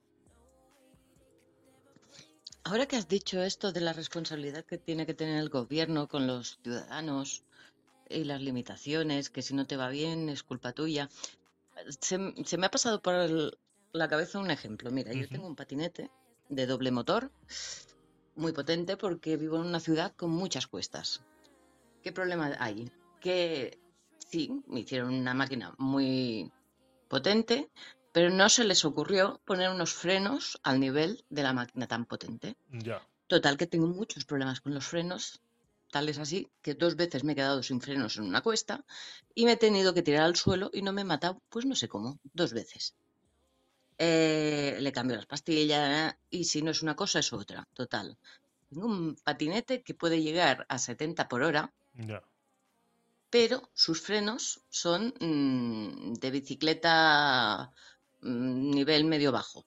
Ahora 2.67 2.87
que 2.87 2.95
has 2.95 3.07
dicho 3.07 3.43
esto 3.43 3.71
de 3.71 3.79
la 3.79 3.93
responsabilidad 3.93 4.65
que 4.65 4.79
tiene 4.79 5.05
que 5.05 5.13
tener 5.13 5.37
el 5.37 5.49
gobierno 5.49 6.07
con 6.07 6.25
los 6.25 6.57
ciudadanos 6.63 7.43
y 8.09 8.23
las 8.23 8.41
limitaciones, 8.41 9.29
que 9.29 9.43
si 9.43 9.53
no 9.53 9.67
te 9.67 9.77
va 9.77 9.89
bien 9.89 10.29
es 10.29 10.41
culpa 10.41 10.73
tuya, 10.73 11.07
se, 11.99 12.17
me 12.17 12.65
ha 12.65 12.71
pasado 12.71 13.03
por 13.03 13.13
la 13.93 14.07
cabeza 14.07 14.39
un 14.39 14.49
ejemplo. 14.49 14.89
Mira, 14.89 15.13
yo 15.13 15.29
tengo 15.29 15.45
un 15.45 15.55
patinete 15.55 16.09
de 16.49 16.65
doble 16.65 16.89
motor, 16.89 17.31
muy 18.35 18.51
potente 18.51 18.97
porque 18.97 19.37
vivo 19.37 19.57
en 19.57 19.67
una 19.67 19.79
ciudad 19.79 20.15
con 20.15 20.31
muchas 20.31 20.65
cuestas. 20.65 21.21
¿Qué 22.01 22.11
problema 22.11 22.55
hay? 22.57 22.91
Que 23.21 23.79
sí, 24.17 24.63
me 24.65 24.79
hicieron 24.79 25.13
una 25.13 25.35
máquina 25.35 25.75
muy 25.77 26.51
potente, 27.09 27.69
pero 28.15 28.29
no 28.29 28.47
se 28.47 28.63
les 28.63 28.85
ocurrió 28.85 29.41
poner 29.43 29.69
unos 29.69 29.93
frenos 29.93 30.57
al 30.63 30.79
nivel 30.79 31.25
de 31.29 31.43
la 31.43 31.51
máquina 31.51 31.85
tan 31.85 32.05
potente. 32.05 32.55
Ya. 32.69 33.05
Total, 33.27 33.57
que 33.57 33.67
tengo 33.67 33.87
muchos 33.87 34.23
problemas 34.23 34.61
con 34.61 34.73
los 34.73 34.87
frenos, 34.87 35.41
tal 35.91 36.07
es 36.07 36.17
así 36.17 36.47
que 36.61 36.75
dos 36.75 36.95
veces 36.95 37.25
me 37.25 37.33
he 37.33 37.35
quedado 37.35 37.61
sin 37.61 37.81
frenos 37.81 38.15
en 38.15 38.23
una 38.23 38.39
cuesta 38.39 38.85
y 39.33 39.43
me 39.43 39.51
he 39.51 39.57
tenido 39.57 39.93
que 39.93 40.01
tirar 40.01 40.23
al 40.23 40.37
suelo 40.37 40.71
y 40.71 40.81
no 40.81 40.93
me 40.93 41.01
he 41.01 41.03
matado, 41.03 41.41
pues 41.49 41.65
no 41.65 41.75
sé 41.75 41.89
cómo, 41.89 42.17
dos 42.31 42.53
veces. 42.53 42.95
Eh, 43.97 44.77
le 44.79 44.93
cambio 44.93 45.17
las 45.17 45.25
pastillas 45.25 46.15
y 46.29 46.45
si 46.45 46.61
no 46.61 46.71
es 46.71 46.81
una 46.83 46.95
cosa 46.95 47.19
es 47.19 47.33
otra, 47.33 47.67
total. 47.73 48.17
Tengo 48.69 48.87
un 48.87 49.17
patinete 49.25 49.83
que 49.83 49.93
puede 49.93 50.21
llegar 50.23 50.65
a 50.69 50.77
70 50.77 51.27
por 51.27 51.43
hora, 51.43 51.73
Ya. 51.95 52.23
pero 53.29 53.69
sus 53.73 53.99
frenos 53.99 54.61
son 54.69 55.13
mm, 55.19 56.13
de 56.13 56.31
bicicleta 56.31 57.73
mm, 58.25 58.71
nivel 58.77 59.05
medio-bajo. 59.05 59.65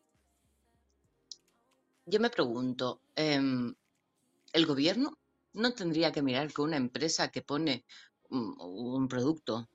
Yo 2.07 2.19
me 2.21 2.31
pregunto, 2.31 3.00
em, 3.15 3.75
¿el 4.53 4.67
gobierno 4.67 5.19
no 5.53 5.73
tendría 5.75 6.12
que 6.12 6.23
mirar 6.23 6.53
que 6.53 6.62
una 6.62 6.77
empresa 6.77 7.31
que 7.31 7.43
pone 7.43 7.85
un, 8.31 8.55
un 8.59 9.09
producto 9.09 9.69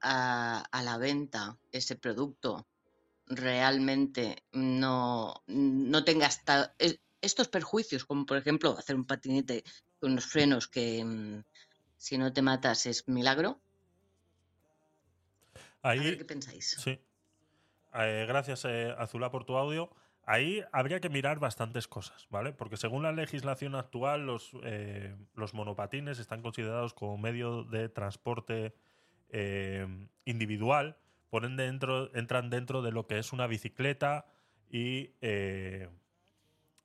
a, 0.00 0.60
a 0.60 0.82
la 0.82 0.98
venta, 0.98 1.58
ese 1.72 1.96
producto 1.96 2.66
realmente 3.26 4.44
no, 4.52 5.42
no 5.46 6.04
tenga 6.04 6.26
hasta 6.26 6.74
estos 7.20 7.48
perjuicios, 7.48 8.04
como 8.04 8.24
por 8.26 8.36
ejemplo 8.38 8.76
hacer 8.78 8.96
un 8.96 9.04
patinete 9.06 9.64
con 10.00 10.12
unos 10.12 10.26
frenos 10.26 10.68
que 10.68 11.04
mm, 11.04 11.42
si 11.96 12.18
no 12.18 12.32
te 12.32 12.42
matas 12.42 12.86
es 12.86 13.06
milagro? 13.08 13.60
A 15.82 16.02
ver 16.02 16.14
Ahí, 16.14 16.18
qué 16.18 16.24
pensáis. 16.24 16.76
sí. 16.78 16.98
Eh, 17.94 18.24
gracias, 18.28 18.64
eh, 18.64 18.94
Azulá, 18.98 19.30
por 19.30 19.44
tu 19.44 19.56
audio. 19.56 19.90
Ahí 20.24 20.62
habría 20.72 21.00
que 21.00 21.08
mirar 21.08 21.38
bastantes 21.38 21.88
cosas, 21.88 22.26
¿vale? 22.30 22.52
Porque 22.52 22.76
según 22.76 23.02
la 23.02 23.12
legislación 23.12 23.74
actual, 23.74 24.26
los, 24.26 24.52
eh, 24.62 25.16
los 25.34 25.54
monopatines 25.54 26.18
están 26.18 26.42
considerados 26.42 26.92
como 26.92 27.16
medio 27.16 27.64
de 27.64 27.88
transporte 27.88 28.74
eh, 29.30 29.86
individual, 30.26 30.98
ponen 31.30 31.56
dentro, 31.56 32.14
entran 32.14 32.50
dentro 32.50 32.82
de 32.82 32.92
lo 32.92 33.06
que 33.06 33.18
es 33.18 33.32
una 33.32 33.46
bicicleta 33.46 34.26
y, 34.70 35.14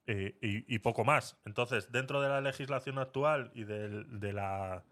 y, 0.07 0.79
poco 0.79 1.03
más. 1.03 1.37
Entonces, 1.45 1.91
dentro 1.91 2.21
de 2.21 2.29
la 2.29 2.39
legislación 2.39 2.97
actual 2.97 3.51
y 3.53 3.65
del, 3.65 4.21
de 4.21 4.31
la, 4.31 4.83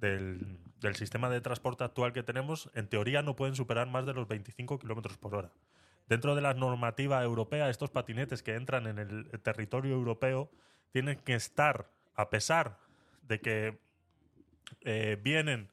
del, 0.00 0.58
sistema 0.94 1.30
de 1.30 1.40
transporte 1.40 1.84
actual 1.84 2.12
que 2.12 2.22
tenemos, 2.22 2.70
en 2.74 2.88
teoría 2.88 3.22
no 3.22 3.36
pueden 3.36 3.54
superar 3.54 3.88
más 3.88 4.04
de 4.06 4.14
los 4.14 4.28
25 4.28 4.78
kilómetros 4.78 5.16
por 5.16 5.34
hora. 5.34 5.50
Dentro 6.08 6.34
de 6.34 6.42
la 6.42 6.52
normativa 6.52 7.22
europea, 7.22 7.70
estos 7.70 7.90
patinetes 7.90 8.42
que 8.42 8.54
entran 8.54 8.86
en 8.86 8.98
el 8.98 9.40
territorio 9.42 9.94
europeo 9.94 10.50
tienen 10.92 11.18
que 11.18 11.34
estar, 11.34 11.90
a 12.14 12.28
pesar 12.28 12.76
de 13.22 13.40
que 13.40 13.78
eh, 14.82 15.18
vienen 15.22 15.70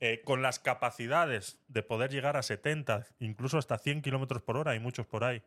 eh, 0.00 0.20
con 0.24 0.42
las 0.42 0.58
capacidades 0.58 1.58
de 1.68 1.82
poder 1.82 2.10
llegar 2.10 2.36
a 2.36 2.42
70, 2.42 3.06
incluso 3.20 3.56
hasta 3.56 3.78
100 3.78 4.02
kilómetros 4.02 4.42
por 4.42 4.56
hora, 4.56 4.72
hay 4.72 4.80
muchos 4.80 5.06
por 5.06 5.24
ahí 5.24 5.42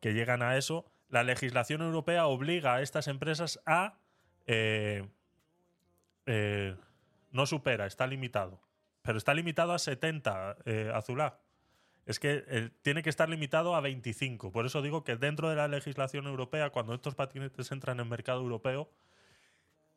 que 0.00 0.12
llegan 0.12 0.42
a 0.42 0.58
eso, 0.58 0.84
la 1.08 1.22
legislación 1.22 1.80
europea 1.80 2.26
obliga 2.26 2.74
a 2.74 2.82
estas 2.82 3.08
empresas 3.08 3.60
a... 3.64 3.96
eh, 4.46 5.06
no 7.34 7.46
supera, 7.46 7.84
está 7.84 8.06
limitado. 8.06 8.62
Pero 9.02 9.18
está 9.18 9.34
limitado 9.34 9.74
a 9.74 9.78
70, 9.78 10.56
eh, 10.64 10.90
Azulá. 10.94 11.40
Es 12.06 12.20
que 12.20 12.44
eh, 12.46 12.70
tiene 12.82 13.02
que 13.02 13.10
estar 13.10 13.28
limitado 13.28 13.74
a 13.74 13.80
25. 13.80 14.52
Por 14.52 14.66
eso 14.66 14.82
digo 14.82 15.04
que 15.04 15.16
dentro 15.16 15.50
de 15.50 15.56
la 15.56 15.68
legislación 15.68 16.26
europea, 16.26 16.70
cuando 16.70 16.94
estos 16.94 17.14
patinetes 17.14 17.70
entran 17.72 17.98
en 17.98 18.04
el 18.04 18.10
mercado 18.10 18.40
europeo, 18.40 18.90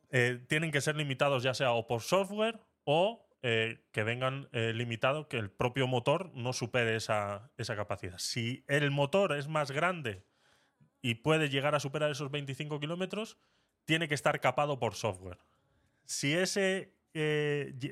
eh, 0.09 0.43
tienen 0.47 0.71
que 0.71 0.81
ser 0.81 0.95
limitados 0.95 1.43
ya 1.43 1.53
sea 1.53 1.71
o 1.73 1.85
por 1.85 2.01
software 2.01 2.59
o 2.85 3.23
que 3.39 4.03
vengan 4.03 4.49
eh, 4.51 4.73
limitados, 4.73 5.27
que 5.27 5.37
el 5.37 5.49
propio 5.49 5.87
motor 5.87 6.31
no 6.33 6.51
supere 6.51 6.97
esa, 6.97 7.49
esa 7.57 7.77
capacidad. 7.77 8.17
Si 8.17 8.65
el 8.67 8.91
motor 8.91 9.37
es 9.37 9.47
más 9.47 9.71
grande 9.71 10.25
y 11.01 11.15
puede 11.15 11.47
llegar 11.47 11.73
a 11.73 11.79
superar 11.79 12.11
esos 12.11 12.29
25 12.29 12.77
kilómetros, 12.81 13.37
tiene 13.85 14.09
que 14.09 14.15
estar 14.15 14.41
capado 14.41 14.79
por 14.79 14.95
software. 14.95 15.37
Si 16.03 16.33
ese 16.33 16.96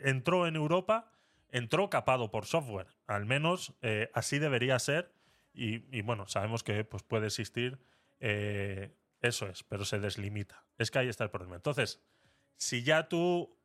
entró 0.04 0.48
en 0.48 0.56
Europa, 0.56 1.12
entró 1.56 1.90
capado 1.90 2.32
por 2.32 2.46
software. 2.46 2.88
Al 3.08 3.26
menos 3.26 3.74
eh, 3.82 4.10
así 4.14 4.40
debería 4.40 4.78
ser. 4.80 5.14
Y, 5.54 6.02
bueno, 6.02 6.28
sabemos 6.28 6.64
que 6.64 6.84
pues, 6.84 7.04
puede 7.04 7.28
existir. 7.28 7.80
eh, 8.20 8.94
eso 9.22 9.48
es, 9.48 9.64
pero 9.64 9.86
se 9.86 10.00
deslimita. 10.00 10.66
Es 10.78 10.92
que 10.92 11.00
ahí 11.00 11.08
está 11.08 11.24
el 11.24 11.32
problema. 11.32 11.56
Entonces, 11.56 12.04
si 12.58 12.84
ya 12.84 13.08
tú 13.08 13.58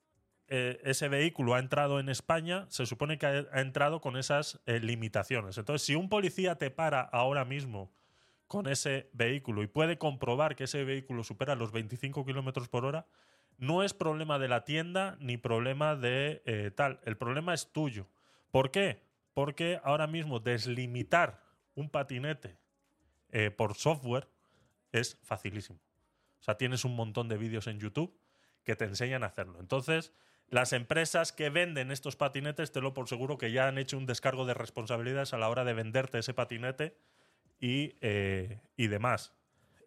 eh, 0.47 0.81
ese 0.85 1.09
vehículo 1.09 1.55
ha 1.55 1.59
entrado 1.59 2.01
en 2.01 2.09
España, 2.09 2.67
se 2.71 2.87
supone 2.87 3.19
que 3.19 3.27
ha, 3.27 3.61
entrado 3.61 4.01
con 4.01 4.17
esas 4.17 4.61
limitaciones. 4.67 5.59
Entonces, 5.59 5.85
si 5.85 5.97
un 5.97 6.09
policía 6.09 6.55
te 6.55 6.71
para 6.71 7.01
ahora 7.01 7.45
mismo 7.45 7.93
con 8.47 8.69
ese 8.69 9.11
vehículo 9.13 9.63
y 9.63 9.67
puede 9.67 9.99
comprobar 9.99 10.57
que 10.57 10.65
ese 10.65 10.85
vehículo 10.85 11.25
supera 11.25 11.55
los 11.57 11.73
25 11.73 12.25
kilómetros 12.25 12.69
por 12.69 12.85
hora, 12.85 13.07
no 13.61 13.83
es 13.85 13.93
problema 13.93 14.39
de 14.39 14.49
la 14.49 14.65
tienda 14.65 15.17
ni 15.21 15.37
problema 15.37 15.95
de 15.95 16.43
eh, 16.47 16.71
tal. 16.75 16.99
El 17.05 17.17
problema 17.17 17.53
es 17.53 17.71
tuyo. 17.73 18.09
¿Por 18.51 18.71
qué? 18.71 19.03
Porque 19.35 19.79
ahora 19.85 20.07
mismo 20.07 20.41
deslimitar 20.41 21.43
un 21.75 21.91
patinete 21.91 22.57
eh, 23.31 23.51
por 23.51 23.75
software 23.77 24.29
es 24.93 25.19
facilísimo. 25.23 25.79
O 26.41 26.43
sea, 26.43 26.57
tienes 26.57 26.87
un 26.87 26.97
montón 26.97 27.29
de 27.29 27.37
vídeos 27.37 27.67
en 27.67 27.79
YouTube 27.79 28.19
que 28.65 28.77
te 28.77 28.87
enseñan 28.87 29.23
a 29.23 29.27
hacerlo. 29.27 29.61
Entonces, 29.61 30.15
las 30.49 30.73
empresas 30.73 31.33
que 31.33 31.51
venden 31.51 31.91
estos 31.91 32.17
patinetes, 32.17 32.73
te 32.73 32.81
lo 32.81 32.95
por 32.95 33.09
seguro 33.09 33.37
que 33.37 33.53
ya 33.53 33.69
han 33.69 33.77
hecho 33.77 33.99
un 33.99 34.07
descargo 34.07 34.47
de 34.47 34.55
responsabilidades 34.55 35.35
a 35.35 35.39
la 35.39 35.51
hora 35.51 35.65
de 35.65 35.75
venderte 35.75 36.19
ese 36.19 36.33
patinete 36.33 36.97
y, 37.61 37.95
eh, 38.01 38.59
y 38.79 38.87
demás. 38.87 39.35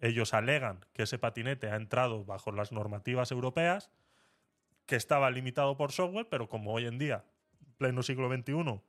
Ellos 0.04 0.34
alegan 0.34 0.86
que 0.92 1.04
ese 1.04 1.18
patinete 1.18 1.72
ha 1.72 1.78
entrado 1.78 2.26
bajo 2.26 2.52
las 2.52 2.74
normativas 2.74 3.32
europeas, 3.32 3.90
que 4.86 4.98
estaba 4.98 5.32
limitado 5.32 5.78
por 5.78 5.94
software, 5.94 6.28
pero 6.30 6.50
como 6.50 6.74
hoy 6.74 6.88
en 6.88 6.98
día, 6.98 7.24
pleno 7.78 8.04
siglo 8.04 8.30
XXI, 8.30 8.82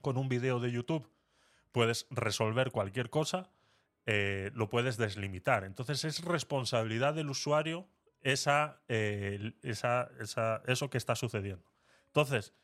con 0.00 0.16
un 0.16 0.28
video 0.28 0.58
de 0.58 0.72
YouTube 0.72 1.08
puedes 1.70 2.08
resolver 2.10 2.72
cualquier 2.72 3.10
cosa, 3.10 3.48
eh, 4.06 4.50
lo 4.54 4.68
puedes 4.68 4.96
deslimitar. 4.96 5.62
Entonces 5.62 6.04
es 6.04 6.24
responsabilidad 6.24 7.14
del 7.14 7.30
usuario 7.30 7.86
esa, 8.20 8.80
eh, 8.88 9.52
eso 9.62 10.90
que 10.90 10.98
está 10.98 11.14
sucediendo. 11.14 11.70
Entonces, 12.06 12.54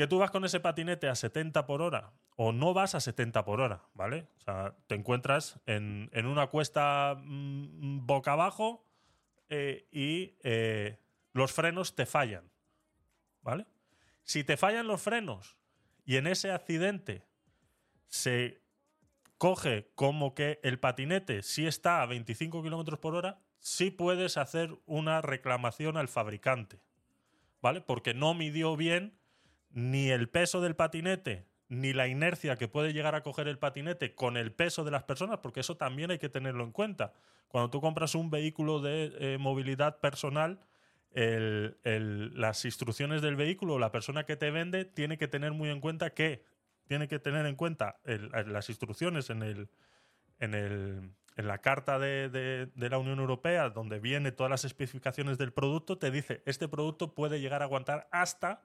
que 0.00 0.06
tú 0.06 0.18
vas 0.18 0.30
con 0.30 0.46
ese 0.46 0.60
patinete 0.60 1.10
a 1.10 1.14
70 1.14 1.66
por 1.66 1.82
hora 1.82 2.14
o 2.36 2.52
no 2.52 2.72
vas 2.72 2.94
a 2.94 3.00
70 3.00 3.44
por 3.44 3.60
hora, 3.60 3.82
¿vale? 3.92 4.28
O 4.38 4.40
sea, 4.40 4.74
te 4.86 4.94
encuentras 4.94 5.60
en, 5.66 6.08
en 6.14 6.24
una 6.24 6.46
cuesta 6.46 7.18
mm, 7.22 8.06
boca 8.06 8.32
abajo 8.32 8.82
eh, 9.50 9.86
y 9.92 10.38
eh, 10.42 10.98
los 11.34 11.52
frenos 11.52 11.94
te 11.96 12.06
fallan, 12.06 12.50
¿vale? 13.42 13.66
Si 14.24 14.42
te 14.42 14.56
fallan 14.56 14.86
los 14.86 15.02
frenos 15.02 15.58
y 16.06 16.16
en 16.16 16.28
ese 16.28 16.50
accidente 16.50 17.26
se 18.08 18.62
coge 19.36 19.90
como 19.96 20.34
que 20.34 20.60
el 20.62 20.80
patinete 20.80 21.42
sí 21.42 21.66
está 21.66 22.00
a 22.00 22.06
25 22.06 22.62
kilómetros 22.62 23.00
por 23.00 23.14
hora, 23.14 23.42
sí 23.58 23.90
puedes 23.90 24.38
hacer 24.38 24.78
una 24.86 25.20
reclamación 25.20 25.98
al 25.98 26.08
fabricante, 26.08 26.80
¿vale? 27.60 27.82
Porque 27.82 28.14
no 28.14 28.32
midió 28.32 28.78
bien 28.78 29.19
ni 29.70 30.10
el 30.10 30.28
peso 30.28 30.60
del 30.60 30.76
patinete, 30.76 31.46
ni 31.68 31.92
la 31.92 32.08
inercia 32.08 32.56
que 32.56 32.68
puede 32.68 32.92
llegar 32.92 33.14
a 33.14 33.22
coger 33.22 33.46
el 33.48 33.58
patinete 33.58 34.14
con 34.14 34.36
el 34.36 34.52
peso 34.52 34.82
de 34.84 34.90
las 34.90 35.04
personas, 35.04 35.38
porque 35.38 35.60
eso 35.60 35.76
también 35.76 36.10
hay 36.10 36.18
que 36.18 36.28
tenerlo 36.28 36.64
en 36.64 36.72
cuenta. 36.72 37.12
Cuando 37.48 37.70
tú 37.70 37.80
compras 37.80 38.14
un 38.14 38.30
vehículo 38.30 38.80
de 38.80 39.12
eh, 39.18 39.38
movilidad 39.38 40.00
personal, 40.00 40.60
las 41.12 42.64
instrucciones 42.64 43.22
del 43.22 43.36
vehículo, 43.36 43.78
la 43.78 43.90
persona 43.92 44.24
que 44.24 44.36
te 44.36 44.50
vende, 44.50 44.84
tiene 44.84 45.18
que 45.18 45.28
tener 45.28 45.52
muy 45.52 45.68
en 45.70 45.80
cuenta 45.80 46.10
que 46.10 46.44
tiene 46.86 47.08
que 47.08 47.18
tener 47.18 47.46
en 47.46 47.56
cuenta 47.56 48.00
las 48.04 48.68
instrucciones 48.68 49.30
en 49.30 49.42
el, 49.42 49.68
en, 50.38 50.54
el, 50.54 51.10
en 51.36 51.46
la 51.46 51.58
carta 51.58 51.98
de, 51.98 52.28
de- 52.28 52.66
de 52.66 52.90
la 52.90 52.98
Unión 52.98 53.18
Europea, 53.20 53.70
donde 53.70 54.00
viene 54.00 54.32
todas 54.32 54.50
las 54.50 54.64
especificaciones 54.64 55.38
del 55.38 55.52
producto, 55.52 55.98
te 55.98 56.10
dice, 56.10 56.42
este 56.46 56.68
producto 56.68 57.14
puede 57.14 57.40
llegar 57.40 57.62
a 57.62 57.66
aguantar 57.66 58.08
hasta 58.10 58.62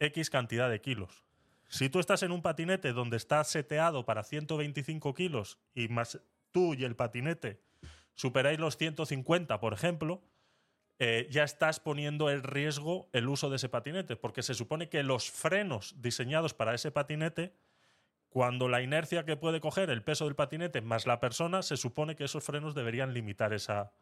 X 0.00 0.30
cantidad 0.30 0.68
de 0.68 0.80
kilos. 0.80 1.24
Si 1.68 1.88
tú 1.88 2.00
estás 2.00 2.24
en 2.24 2.32
un 2.32 2.42
patinete 2.42 2.92
donde 2.92 3.16
está 3.16 3.44
seteado 3.44 4.04
para 4.04 4.24
125 4.24 5.14
kilos 5.14 5.58
y 5.72 5.86
más 5.88 6.20
tú 6.50 6.74
y 6.74 6.84
el 6.84 6.96
patinete 6.96 7.62
superáis 8.14 8.58
los 8.58 8.76
150, 8.76 9.60
por 9.60 9.72
ejemplo, 9.72 10.22
eh, 10.98 11.28
ya 11.30 11.44
estás 11.44 11.80
poniendo 11.80 12.28
en 12.28 12.42
riesgo 12.42 13.08
el 13.12 13.28
uso 13.28 13.48
de 13.48 13.56
ese 13.56 13.68
patinete, 13.68 14.16
porque 14.16 14.42
se 14.42 14.54
supone 14.54 14.88
que 14.88 15.02
los 15.02 15.30
frenos 15.30 15.94
diseñados 16.02 16.52
para 16.52 16.74
ese 16.74 16.90
patinete, 16.90 17.54
cuando 18.28 18.68
la 18.68 18.82
inercia 18.82 19.24
que 19.24 19.36
puede 19.36 19.60
coger 19.60 19.90
el 19.90 20.02
peso 20.02 20.24
del 20.24 20.34
patinete 20.34 20.82
más 20.82 21.06
la 21.06 21.20
persona, 21.20 21.62
se 21.62 21.76
supone 21.76 22.16
que 22.16 22.24
esos 22.24 22.44
frenos 22.44 22.74
deberían 22.74 23.14
limitar 23.14 23.52
esa, 23.52 23.92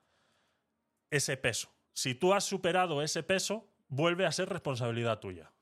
ese 1.10 1.36
peso. 1.36 1.70
Si 1.92 2.14
tú 2.14 2.34
has 2.34 2.44
superado 2.44 3.02
ese 3.02 3.22
peso, 3.22 3.68
vuelve 3.88 4.26
a 4.26 4.32
ser 4.32 4.48
responsabilidad 4.48 5.20
tuya. 5.20 5.52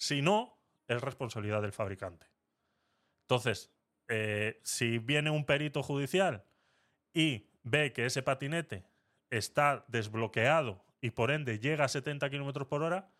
Si 0.00 0.22
no, 0.22 0.58
es 0.88 0.98
responsabilidad 1.02 1.60
del 1.60 1.72
fabricante. 1.72 2.26
Entonces, 3.24 3.70
eh, 4.08 4.58
si 4.64 4.98
viene 4.98 5.30
un 5.30 5.44
perito 5.44 5.82
judicial 5.82 6.46
y 7.12 7.50
ve 7.62 7.92
que 7.92 8.06
ese 8.06 8.22
patinete 8.22 8.86
está 9.28 9.84
desbloqueado 9.88 10.82
y 11.02 11.10
por 11.10 11.30
ende 11.30 11.58
llega 11.58 11.84
a 11.84 11.88
70 11.88 12.30
km 12.30 12.66
por 12.66 12.82
hora, 12.82 13.12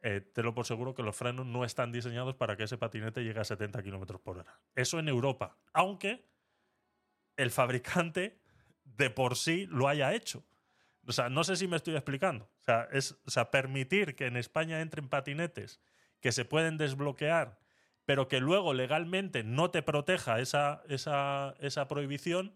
eh, 0.00 0.20
te 0.20 0.42
lo 0.42 0.54
por 0.54 0.66
seguro 0.66 0.92
que 0.92 1.04
los 1.04 1.14
frenos 1.14 1.46
no 1.46 1.64
están 1.64 1.92
diseñados 1.92 2.34
para 2.34 2.56
que 2.56 2.64
ese 2.64 2.78
patinete 2.78 3.22
llegue 3.22 3.38
a 3.38 3.44
70 3.44 3.80
km 3.84 4.18
por 4.18 4.38
hora. 4.38 4.60
Eso 4.74 4.98
en 4.98 5.08
Europa, 5.08 5.56
aunque 5.72 6.26
el 7.36 7.52
fabricante 7.52 8.40
de 8.82 9.08
por 9.08 9.36
sí 9.36 9.66
lo 9.66 9.86
haya 9.86 10.12
hecho. 10.14 10.44
O 11.06 11.12
sea, 11.12 11.28
no 11.28 11.44
sé 11.44 11.54
si 11.54 11.68
me 11.68 11.76
estoy 11.76 11.94
explicando. 11.94 12.46
O 12.46 12.64
sea, 12.64 12.88
es, 12.90 13.16
o 13.24 13.30
sea, 13.30 13.52
permitir 13.52 14.16
que 14.16 14.26
en 14.26 14.36
España 14.36 14.80
entren 14.80 15.08
patinetes 15.08 15.80
que 16.20 16.32
se 16.32 16.44
pueden 16.44 16.78
desbloquear, 16.78 17.58
pero 18.04 18.28
que 18.28 18.40
luego 18.40 18.74
legalmente 18.74 19.44
no 19.44 19.70
te 19.70 19.82
proteja 19.82 20.40
esa, 20.40 20.82
esa, 20.88 21.54
esa 21.60 21.88
prohibición, 21.88 22.54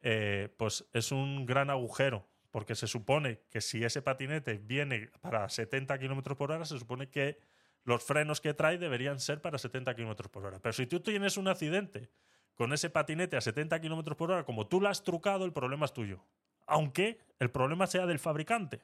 eh, 0.00 0.54
pues 0.56 0.88
es 0.92 1.12
un 1.12 1.46
gran 1.46 1.70
agujero, 1.70 2.28
porque 2.50 2.74
se 2.74 2.86
supone 2.86 3.42
que 3.50 3.60
si 3.60 3.84
ese 3.84 4.02
patinete 4.02 4.58
viene 4.58 5.10
para 5.20 5.48
70 5.48 5.98
km 5.98 6.36
por 6.36 6.52
hora, 6.52 6.64
se 6.64 6.78
supone 6.78 7.10
que 7.10 7.38
los 7.84 8.02
frenos 8.02 8.40
que 8.40 8.54
trae 8.54 8.78
deberían 8.78 9.20
ser 9.20 9.40
para 9.40 9.58
70 9.58 9.94
km 9.94 10.28
por 10.28 10.44
hora. 10.44 10.58
Pero 10.60 10.72
si 10.72 10.86
tú 10.86 11.00
tienes 11.00 11.36
un 11.36 11.48
accidente 11.48 12.10
con 12.54 12.72
ese 12.72 12.90
patinete 12.90 13.36
a 13.36 13.40
70 13.40 13.80
km 13.80 14.16
por 14.16 14.30
hora, 14.30 14.44
como 14.44 14.66
tú 14.66 14.80
lo 14.80 14.88
has 14.88 15.02
trucado, 15.02 15.44
el 15.44 15.52
problema 15.52 15.86
es 15.86 15.92
tuyo. 15.92 16.24
Aunque 16.66 17.18
el 17.38 17.50
problema 17.50 17.86
sea 17.86 18.06
del 18.06 18.18
fabricante, 18.18 18.82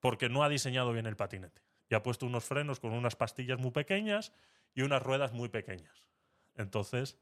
porque 0.00 0.28
no 0.28 0.42
ha 0.42 0.48
diseñado 0.48 0.92
bien 0.92 1.06
el 1.06 1.16
patinete. 1.16 1.62
Y 1.92 1.94
ha 1.94 2.02
puesto 2.02 2.24
unos 2.24 2.46
frenos 2.46 2.80
con 2.80 2.94
unas 2.94 3.16
pastillas 3.16 3.58
muy 3.58 3.70
pequeñas 3.70 4.32
y 4.74 4.80
unas 4.80 5.02
ruedas 5.02 5.34
muy 5.34 5.50
pequeñas. 5.50 6.08
Entonces, 6.56 7.18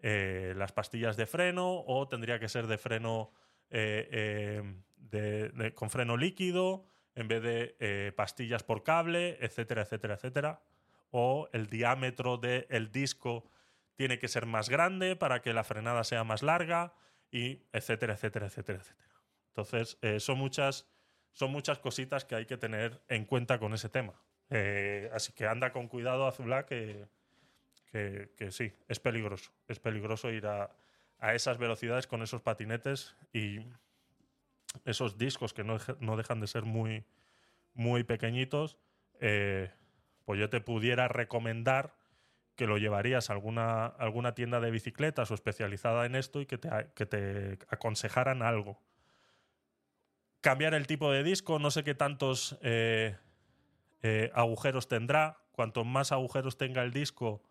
eh, 0.00 0.52
las 0.56 0.72
pastillas 0.72 1.16
de 1.16 1.26
freno 1.26 1.84
o 1.86 2.08
tendría 2.08 2.40
que 2.40 2.48
ser 2.48 2.66
de 2.66 2.76
freno 2.76 3.30
eh, 3.70 4.74
eh, 5.12 5.72
con 5.76 5.90
freno 5.90 6.16
líquido 6.16 6.86
en 7.14 7.28
vez 7.28 7.40
de 7.40 8.12
pastillas 8.16 8.64
por 8.64 8.82
cable, 8.82 9.38
etcétera, 9.42 9.82
etcétera, 9.82 10.14
etcétera. 10.14 10.62
O 11.12 11.48
el 11.52 11.68
diámetro 11.68 12.36
del 12.36 12.90
disco 12.90 13.48
tiene 13.94 14.18
que 14.18 14.26
ser 14.26 14.44
más 14.44 14.68
grande 14.68 15.14
para 15.14 15.40
que 15.40 15.52
la 15.52 15.62
frenada 15.62 16.02
sea 16.02 16.24
más 16.24 16.42
larga 16.42 16.94
y 17.30 17.62
etcétera, 17.72 18.14
etcétera, 18.14 18.46
etcétera, 18.46 18.80
etcétera. 18.80 19.20
Entonces, 19.50 19.98
son, 20.20 20.36
muchas, 20.36 20.88
son 21.32 21.52
muchas 21.52 21.78
cositas 21.78 22.24
que 22.24 22.34
hay 22.34 22.46
que 22.46 22.56
tener 22.56 23.00
en 23.08 23.24
cuenta 23.24 23.58
con 23.58 23.74
ese 23.74 23.88
tema. 23.88 24.14
así 25.12 25.32
que 25.32 25.46
anda 25.46 25.72
con 25.72 25.88
cuidado, 25.88 26.26
Azulá, 26.26 26.66
que, 26.66 27.06
que, 27.90 28.50
sí, 28.50 28.72
es 28.88 29.00
peligroso. 29.00 29.52
Es 29.68 29.80
peligroso 29.80 30.30
ir 30.30 30.46
a, 30.46 30.70
esas 31.34 31.58
velocidades 31.58 32.06
con 32.06 32.22
esos 32.22 32.40
patinetes 32.40 33.16
y 33.32 33.60
esos 34.84 35.18
discos 35.18 35.52
que 35.52 35.64
no, 35.64 36.16
dejan 36.16 36.40
de 36.40 36.46
ser 36.46 36.64
muy, 36.64 37.04
muy 37.74 38.04
pequeñitos. 38.04 38.78
Eh, 39.20 39.70
pues 40.24 40.38
yo 40.38 40.48
te 40.48 40.60
pudiera 40.60 41.08
recomendar 41.08 41.94
que 42.54 42.66
lo 42.66 42.78
llevarías 42.78 43.30
a 43.30 43.32
alguna, 43.32 43.86
alguna 43.86 44.34
tienda 44.34 44.60
de 44.60 44.70
bicicletas 44.70 45.30
o 45.30 45.34
especializada 45.34 46.06
en 46.06 46.14
esto 46.14 46.40
y 46.40 46.46
que 46.46 46.58
te, 46.58 46.70
que 46.94 47.06
te 47.06 47.58
aconsejaran 47.68 48.42
algo. 48.42 48.80
Cambiar 50.40 50.72
el 50.72 50.86
tipo 50.86 51.12
de 51.12 51.22
disco, 51.22 51.58
no 51.58 51.70
sé 51.70 51.84
qué 51.84 51.94
tantos 51.94 52.56
eh, 52.62 53.14
eh, 54.02 54.30
agujeros 54.34 54.88
tendrá. 54.88 55.44
Cuanto 55.52 55.84
más 55.84 56.12
agujeros 56.12 56.56
tenga 56.56 56.82
el 56.82 56.92
disco, 56.92 57.42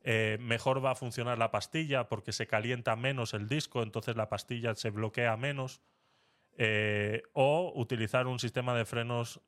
eh, 0.00 0.38
mejor 0.40 0.84
va 0.84 0.90
a 0.90 0.94
funcionar 0.96 1.38
la 1.38 1.52
pastilla 1.52 2.08
porque 2.08 2.32
se 2.32 2.48
calienta 2.48 2.96
menos 2.96 3.32
el 3.34 3.48
disco, 3.48 3.84
entonces 3.84 4.16
la 4.16 4.28
pastilla 4.28 4.74
se 4.74 4.90
bloquea 4.90 5.36
menos. 5.36 5.80
O 7.32 7.72
utilizar 7.76 8.26
un 8.26 8.38
sistema 8.38 8.76
de 8.76 8.84
frenos 8.84 9.40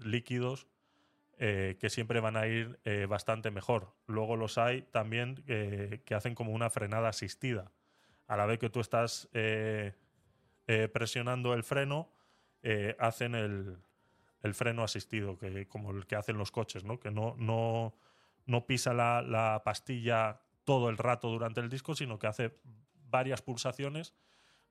líquidos 0.00 0.66
que 1.38 1.88
siempre 1.88 2.18
van 2.18 2.36
a 2.36 2.48
ir 2.48 2.80
bastante 3.08 3.52
mejor. 3.52 3.94
Luego 4.08 4.36
los 4.36 4.58
hay 4.58 4.82
también 4.82 5.36
que 5.44 6.14
hacen 6.14 6.34
como 6.34 6.50
una 6.50 6.68
frenada 6.68 7.08
asistida. 7.08 7.70
A 8.26 8.36
la 8.36 8.46
vez 8.46 8.58
que 8.58 8.70
tú 8.70 8.80
estás 8.80 9.28
presionando 10.92 11.54
el 11.54 11.62
freno, 11.62 12.10
hacen 12.98 13.34
el, 13.34 13.76
el, 14.42 14.54
freno 14.54 14.84
asistido, 14.84 15.36
que, 15.38 15.66
como 15.66 15.90
el 15.90 16.06
que 16.06 16.16
hacen 16.16 16.38
los 16.38 16.50
coches, 16.50 16.84
¿no? 16.84 17.00
que 17.00 17.10
no, 17.10 17.34
no 17.38 17.94
no 18.46 18.66
pisa 18.66 18.92
la, 18.92 19.62
pastilla 19.64 20.40
todo 20.64 20.88
el 20.88 20.98
rato 20.98 21.28
durante 21.28 21.60
el 21.60 21.68
disco, 21.68 21.94
sino 21.94 22.18
que 22.18 22.26
hace 22.26 22.56
varias 23.08 23.42
pulsaciones 23.42 24.14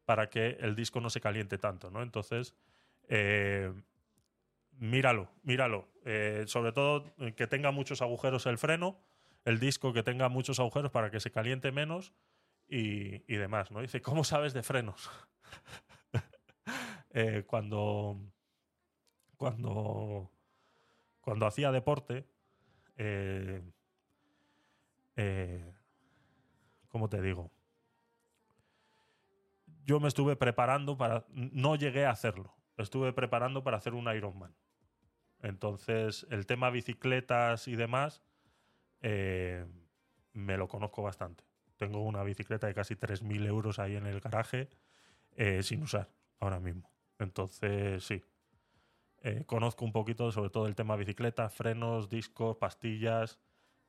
para 0.05 0.29
que 0.29 0.57
el 0.59 0.75
disco 0.75 0.99
no 0.99 1.09
se 1.09 1.21
caliente 1.21 1.57
tanto, 1.57 1.89
¿no? 1.89 2.01
Entonces, 2.01 2.55
eh, 3.07 3.71
míralo, 4.77 5.29
míralo. 5.43 5.87
Eh, 6.05 6.45
sobre 6.47 6.71
todo 6.71 7.13
eh, 7.19 7.33
que 7.33 7.47
tenga 7.47 7.71
muchos 7.71 8.01
agujeros 8.01 8.45
el 8.45 8.57
freno, 8.57 8.99
el 9.45 9.59
disco 9.59 9.93
que 9.93 10.03
tenga 10.03 10.29
muchos 10.29 10.59
agujeros 10.59 10.91
para 10.91 11.11
que 11.11 11.19
se 11.19 11.31
caliente 11.31 11.71
menos 11.71 12.13
y, 12.67 13.23
y 13.31 13.37
demás, 13.37 13.71
¿no? 13.71 13.81
Dice, 13.81 14.01
¿cómo 14.01 14.23
sabes 14.23 14.53
de 14.53 14.63
frenos? 14.63 15.09
cuando, 17.47 18.17
cuando, 19.41 20.31
cuando 21.21 21.45
hacía 21.47 21.71
deporte, 21.71 22.27
eh, 22.97 23.61
eh, 25.15 25.73
¿cómo 26.89 27.09
te 27.09 27.21
digo? 27.21 27.49
Yo 29.83 29.99
me 29.99 30.07
estuve 30.07 30.35
preparando 30.35 30.95
para, 30.95 31.25
no 31.29 31.75
llegué 31.75 32.05
a 32.05 32.11
hacerlo, 32.11 32.53
estuve 32.77 33.13
preparando 33.13 33.63
para 33.63 33.77
hacer 33.77 33.95
un 33.95 34.13
Ironman. 34.13 34.53
Entonces, 35.41 36.27
el 36.29 36.45
tema 36.45 36.69
bicicletas 36.69 37.67
y 37.67 37.75
demás, 37.75 38.21
eh, 39.01 39.65
me 40.33 40.55
lo 40.55 40.67
conozco 40.67 41.01
bastante. 41.01 41.43
Tengo 41.77 42.03
una 42.03 42.21
bicicleta 42.21 42.67
de 42.67 42.75
casi 42.75 42.95
3.000 42.95 43.47
euros 43.47 43.79
ahí 43.79 43.95
en 43.95 44.05
el 44.05 44.19
garaje 44.19 44.69
sin 45.63 45.81
usar 45.81 46.09
ahora 46.39 46.59
mismo. 46.59 46.90
Entonces, 47.21 48.03
sí, 48.03 48.23
eh, 49.21 49.43
conozco 49.45 49.85
un 49.85 49.91
poquito 49.91 50.31
sobre 50.31 50.49
todo 50.49 50.67
el 50.67 50.75
tema 50.75 50.95
bicicleta, 50.95 51.49
frenos, 51.49 52.09
discos, 52.09 52.57
pastillas 52.57 53.39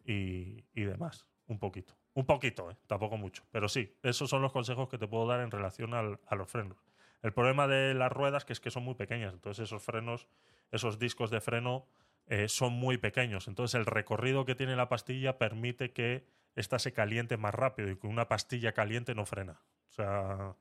y, 0.05 0.63
demás. 0.75 1.27
Un 1.47 1.59
poquito. 1.59 1.95
Un 2.15 2.27
poquito, 2.27 2.71
¿eh? 2.71 2.77
tampoco 2.87 3.17
mucho. 3.17 3.45
Pero 3.51 3.69
sí, 3.69 3.97
esos 4.03 4.29
son 4.29 4.43
los 4.43 4.53
consejos 4.53 4.89
que 4.89 4.99
te 4.99 5.09
puedo 5.09 5.27
dar 5.27 5.41
en 5.41 5.51
relación 5.51 5.95
a 5.95 6.35
los 6.35 6.49
frenos. 6.49 6.79
El 7.23 7.33
problema 7.33 7.69
de 7.69 7.95
las 7.95 8.11
ruedas 8.11 8.45
que 8.45 8.53
es 8.53 8.61
que 8.61 8.71
son 8.71 8.83
muy 8.83 8.95
pequeñas. 8.95 9.33
Entonces 9.33 9.65
esos 9.69 9.83
frenos, 9.83 10.29
esos 10.71 10.99
discos 10.99 11.31
de 11.31 11.41
freno 11.41 11.87
eh, 12.27 12.49
son 12.49 12.73
muy 12.73 12.99
pequeños. 12.99 13.49
Entonces 13.49 13.77
el 13.77 13.87
recorrido 13.87 14.45
que 14.45 14.55
tiene 14.55 14.77
la 14.77 14.89
pastilla 14.89 15.39
permite 15.39 15.93
que 15.93 16.27
ésta 16.57 16.79
se 16.79 16.93
caliente 16.93 17.37
más 17.37 17.55
rápido 17.55 17.91
y 17.91 17.97
que 17.97 18.07
una 18.09 18.29
pastilla 18.29 18.73
caliente 18.73 19.15
no 19.15 19.25
frena. 19.25 19.61
O 19.89 19.93
sea, 19.93 20.57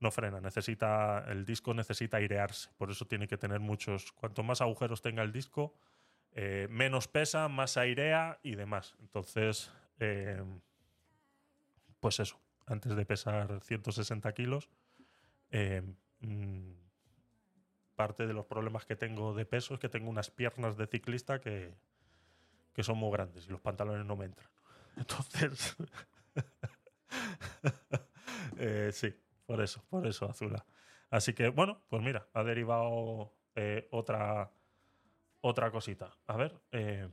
no 0.00 0.10
frena, 0.10 0.40
necesita, 0.40 1.24
el 1.28 1.44
disco 1.44 1.74
necesita 1.74 2.16
airearse, 2.16 2.70
por 2.78 2.90
eso 2.90 3.06
tiene 3.06 3.28
que 3.28 3.36
tener 3.36 3.60
muchos, 3.60 4.12
cuanto 4.12 4.42
más 4.42 4.62
agujeros 4.62 5.02
tenga 5.02 5.22
el 5.22 5.30
disco, 5.30 5.74
eh, 6.32 6.68
menos 6.70 7.06
pesa, 7.06 7.48
más 7.48 7.76
airea 7.76 8.38
y 8.42 8.54
demás. 8.54 8.94
Entonces, 9.00 9.70
eh, 9.98 10.42
pues 12.00 12.20
eso, 12.20 12.40
antes 12.66 12.94
de 12.96 13.04
pesar 13.04 13.60
160 13.62 14.32
kilos, 14.32 14.70
eh, 15.50 15.82
mm, 16.20 16.72
parte 17.94 18.26
de 18.26 18.32
los 18.32 18.46
problemas 18.46 18.86
que 18.86 18.96
tengo 18.96 19.34
de 19.34 19.44
peso 19.44 19.74
es 19.74 19.80
que 19.80 19.90
tengo 19.90 20.08
unas 20.08 20.30
piernas 20.30 20.78
de 20.78 20.86
ciclista 20.86 21.40
que, 21.40 21.74
que 22.72 22.82
son 22.82 22.96
muy 22.96 23.12
grandes 23.12 23.46
y 23.46 23.50
los 23.50 23.60
pantalones 23.60 24.06
no 24.06 24.16
me 24.16 24.26
entran. 24.26 24.48
Entonces, 24.96 25.76
sí, 28.94 29.14
por 29.50 29.60
eso, 29.62 29.82
por 29.90 30.06
eso, 30.06 30.30
Azula. 30.30 30.64
Así 31.10 31.34
que, 31.34 31.48
bueno, 31.48 31.82
pues 31.88 32.00
mira, 32.04 32.28
ha 32.34 32.44
derivado 32.44 33.32
eh, 33.56 33.88
otra, 33.90 34.48
otra 35.40 35.72
cosita. 35.72 36.16
A 36.28 36.36
ver, 36.36 36.56
eh, 36.70 37.10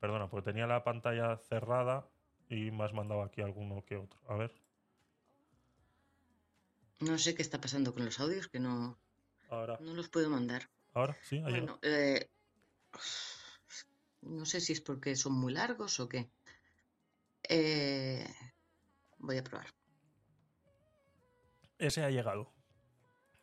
perdona, 0.00 0.30
porque 0.30 0.50
tenía 0.50 0.66
la 0.66 0.82
pantalla 0.82 1.36
cerrada 1.36 2.08
y 2.48 2.70
me 2.70 2.84
has 2.84 2.94
mandado 2.94 3.20
aquí 3.20 3.42
alguno 3.42 3.84
que 3.84 3.98
otro. 3.98 4.18
A 4.28 4.36
ver. 4.36 4.50
No 7.00 7.18
sé 7.18 7.34
qué 7.34 7.42
está 7.42 7.60
pasando 7.60 7.92
con 7.92 8.06
los 8.06 8.18
audios, 8.18 8.48
que 8.48 8.58
no, 8.58 8.96
Ahora. 9.50 9.76
No 9.82 9.92
los 9.92 10.08
puedo 10.08 10.30
mandar. 10.30 10.70
Ahora, 10.94 11.18
sí, 11.22 11.36
llegado. 11.36 11.50
Bueno, 11.50 11.78
eh, 11.82 12.30
no 14.22 14.46
sé 14.46 14.62
si 14.62 14.72
es 14.72 14.80
porque 14.80 15.16
son 15.16 15.34
muy 15.34 15.52
largos 15.52 16.00
o 16.00 16.08
qué. 16.08 16.30
Eh, 17.46 18.26
voy 19.18 19.36
a 19.36 19.44
probar. 19.44 19.66
Ese 21.78 22.04
ha 22.04 22.10
llegado. 22.10 22.52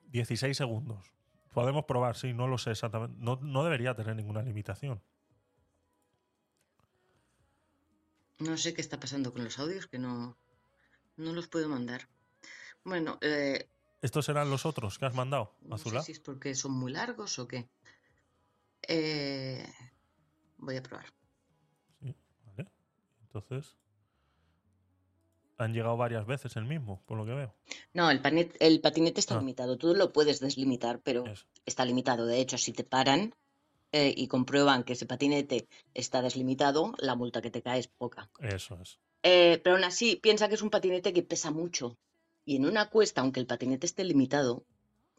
16 0.10 0.56
segundos. 0.56 1.14
Podemos 1.54 1.86
probar, 1.86 2.16
sí, 2.16 2.34
no 2.34 2.48
lo 2.48 2.58
sé 2.58 2.72
exactamente. 2.72 3.16
No, 3.20 3.40
no 3.42 3.64
debería 3.64 3.96
tener 3.96 4.16
ninguna 4.16 4.42
limitación. 4.42 5.02
No 8.40 8.58
sé 8.58 8.74
qué 8.74 8.82
está 8.82 9.00
pasando 9.00 9.32
con 9.32 9.44
los 9.44 9.60
audios, 9.60 9.88
que 9.88 10.00
no, 10.00 10.36
no 11.18 11.34
los 11.34 11.48
puedo 11.48 11.70
mandar. 11.70 12.08
Bueno, 12.84 13.18
eh, 13.22 13.70
¿Estos 14.02 14.26
serán 14.26 14.50
los 14.50 14.66
otros 14.66 15.00
que 15.00 15.06
has 15.06 15.14
mandado, 15.14 15.56
no 15.62 15.78
sé 15.78 16.02
si 16.02 16.12
es 16.12 16.20
porque 16.20 16.56
son 16.56 16.74
muy 16.74 16.92
largos 16.92 17.40
o 17.40 17.48
qué. 17.48 17.70
Eh, 18.86 19.66
voy 20.58 20.76
a 20.76 20.84
probar. 20.84 21.06
Sí, 22.02 22.14
vale. 22.46 22.70
Entonces. 23.22 23.78
Han 25.58 25.74
llegado 25.74 25.96
varias 25.98 26.26
veces 26.26 26.56
el 26.56 26.66
mismo, 26.66 27.02
por 27.06 27.18
lo 27.18 27.26
que 27.26 27.34
veo. 27.34 27.54
No, 27.94 28.10
el, 28.10 28.22
panet- 28.22 28.56
el 28.60 28.82
patinete 28.82 29.20
está 29.20 29.36
Ah. 29.36 29.40
limitado. 29.40 29.78
Tú 29.78 29.94
lo 29.96 30.12
puedes 30.12 30.40
deslimitar, 30.40 31.00
pero 31.02 31.24
está 31.66 31.86
limitado. 31.86 32.26
De 32.26 32.40
hecho, 32.40 32.58
si 32.58 32.74
te 32.74 32.84
paran 32.84 33.34
eh, 33.92 34.12
y 34.18 34.28
comprueban 34.28 34.84
que 34.84 34.94
ese 34.94 35.06
patinete 35.06 35.68
está 35.94 36.22
deslimitado, 36.24 36.94
la 36.98 37.14
multa 37.16 37.42
que 37.44 37.52
te 37.52 37.62
cae 37.62 37.80
es 37.80 37.88
poca. 37.88 38.30
Eso 38.40 38.80
es. 38.82 39.00
Eh, 39.22 39.62
pero 39.64 39.76
aún 39.76 39.84
así, 39.86 40.16
piensa 40.16 40.50
que 40.50 40.56
es 40.56 40.62
un 40.64 40.72
patinete 40.72 41.14
que 41.14 41.22
pesa 41.22 41.52
mucho. 41.52 41.96
Y 42.44 42.56
en 42.56 42.66
una 42.66 42.90
cuesta, 42.90 43.22
aunque 43.22 43.40
el 43.40 43.46
patinete 43.46 43.86
esté 43.86 44.04
limitado, 44.04 44.66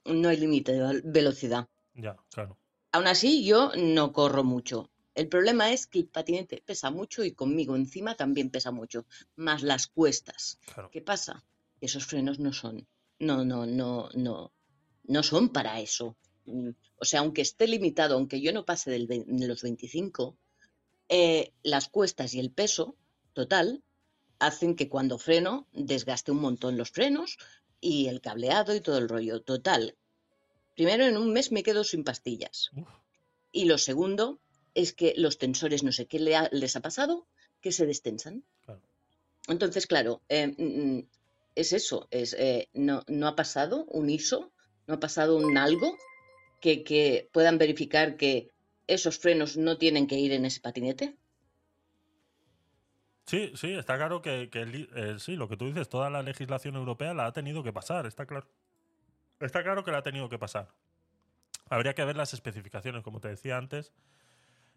no 0.05 0.29
hay 0.29 0.37
límite 0.39 0.73
de 0.73 0.81
vel- 0.85 1.03
velocidad. 1.05 1.69
Ya, 1.95 2.17
claro. 2.33 2.59
Aún 2.93 3.07
así, 3.07 3.45
yo 3.47 3.71
no 3.77 4.13
corro 4.13 4.43
mucho. 4.45 4.91
El 5.15 5.29
problema 5.29 5.73
es 5.73 5.87
que 5.87 6.01
el 6.01 6.07
patinete 6.09 6.63
pesa 6.65 6.91
mucho 6.91 7.23
y 7.25 7.33
conmigo 7.33 7.77
encima 7.77 8.17
también 8.17 8.51
pesa 8.51 8.71
mucho, 8.73 9.07
más 9.37 9.63
las 9.63 9.87
cuestas. 9.87 10.59
claro. 10.67 10.91
¿Qué 10.91 11.01
pasa? 11.01 11.45
Esos 11.81 12.07
frenos 12.07 12.39
no 12.39 12.53
son, 12.53 12.87
no, 13.19 13.45
no, 13.45 13.67
no, 13.67 14.09
no, 14.15 14.53
no 15.05 15.23
son 15.23 15.51
para 15.51 15.81
eso. 15.81 16.17
Mm, 16.47 16.71
O 16.97 17.05
sea, 17.05 17.21
aunque 17.21 17.43
esté 17.43 17.69
limitado, 17.69 18.15
aunque 18.15 18.41
yo 18.41 18.53
no 18.53 18.65
pase 18.65 18.91
del 18.91 19.07
de 19.07 19.47
los 19.49 19.63
25, 19.63 20.37
eh, 21.09 21.53
las 21.63 21.89
cuestas 21.89 22.35
y 22.35 22.41
el 22.41 22.51
peso 22.51 22.97
total 23.35 23.83
hacen 24.39 24.75
que 24.75 24.89
cuando 24.89 25.19
freno 25.19 25.69
desgaste 25.73 26.33
un 26.33 26.41
montón 26.41 26.77
los 26.77 26.91
frenos 26.91 27.39
y 27.81 28.07
el 28.09 28.21
cableado 28.21 28.75
y 28.75 28.81
todo 28.81 28.99
el 28.99 29.09
rollo. 29.09 29.43
Total. 29.43 29.97
Primero, 30.75 31.05
en 31.05 31.17
un 31.17 31.33
mes 31.33 31.53
me 31.53 31.63
quedo 31.63 31.85
sin 31.85 32.03
pastillas. 32.05 32.71
Uf, 32.75 32.89
Y 33.53 33.67
lo 33.67 33.79
segundo 33.79 34.41
es 34.75 34.93
que 34.93 35.15
los 35.17 35.39
tensores, 35.39 35.83
no 35.83 35.93
sé 35.93 36.07
qué 36.07 36.19
le 36.19 36.37
ha- 36.37 36.49
les 36.53 36.77
ha 36.77 36.81
pasado, 36.81 37.27
que 37.61 37.73
se 37.73 37.87
destensan. 37.87 38.45
claro. 38.65 38.81
Entonces, 39.49 39.87
claro, 39.87 40.23
eh, 40.29 40.49
mm, 40.49 40.97
mm, 40.99 41.09
es 41.55 41.73
eso, 41.73 42.09
es, 42.11 42.35
eh, 42.39 42.69
no, 42.73 43.03
no 43.09 43.29
ha 43.29 43.37
pasado 43.37 43.85
un 43.87 44.11
ISO, 44.11 44.53
no 44.87 44.95
ha 44.95 45.01
pasado 45.01 45.37
un 45.37 45.57
algo 45.59 45.97
que, 46.61 46.83
que 46.83 47.29
puedan 47.33 47.59
verificar 47.59 48.17
que 48.17 48.51
esos 48.87 49.19
frenos 49.19 49.57
no 49.57 49.77
tienen 49.79 50.07
que 50.07 50.19
ir 50.19 50.33
en 50.33 50.45
ese 50.47 50.61
patinete. 50.61 51.17
Sí, 53.27 53.53
sí, 53.57 53.73
está 53.73 53.97
claro 53.97 54.21
que, 54.21 54.51
que 54.51 54.61
el- 54.63 54.89
eh, 54.95 55.17
sí, 55.19 55.37
lo 55.37 55.49
que 55.49 55.57
tú 55.57 55.67
dices, 55.67 55.89
toda 55.89 56.11
la 56.11 56.23
legislación 56.23 56.77
europea 56.77 57.15
la 57.15 57.27
ha 57.27 57.33
tenido 57.33 57.63
que 57.63 57.73
pasar, 57.73 58.07
está 58.07 58.27
claro. 58.27 58.47
Está 59.41 59.63
claro 59.63 59.85
que 59.85 59.91
la 59.91 59.99
ha 59.99 60.03
tenido 60.03 60.29
que 60.29 60.39
pasar. 60.39 60.69
Habría 61.71 61.95
que 61.95 62.05
ver 62.05 62.17
las 62.17 62.35
especificaciones, 62.35 63.03
como 63.03 63.21
te 63.21 63.29
decía 63.29 63.57
antes, 63.57 63.93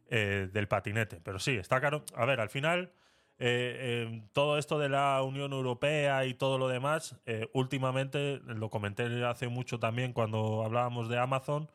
eh, 0.09 0.49
del 0.51 0.67
patinete. 0.67 1.19
Pero 1.21 1.39
sí, 1.39 1.51
está 1.51 1.79
claro. 1.79 2.03
A 2.15 2.25
ver, 2.25 2.39
al 2.39 2.49
final, 2.49 2.93
eh, 3.39 4.05
eh, 4.09 4.23
todo 4.33 4.57
esto 4.57 4.79
de 4.79 4.89
la 4.89 5.21
Unión 5.23 5.53
Europea 5.53 6.25
y 6.25 6.33
todo 6.33 6.57
lo 6.57 6.67
demás, 6.67 7.15
últimamente, 7.53 8.39
lo 8.45 8.69
comenté 8.69 9.25
hace 9.25 9.47
mucho 9.47 9.79
también 9.79 10.13
cuando 10.13 10.63
hablábamos 10.63 11.09
de 11.09 11.17
Amazon, 11.17 11.69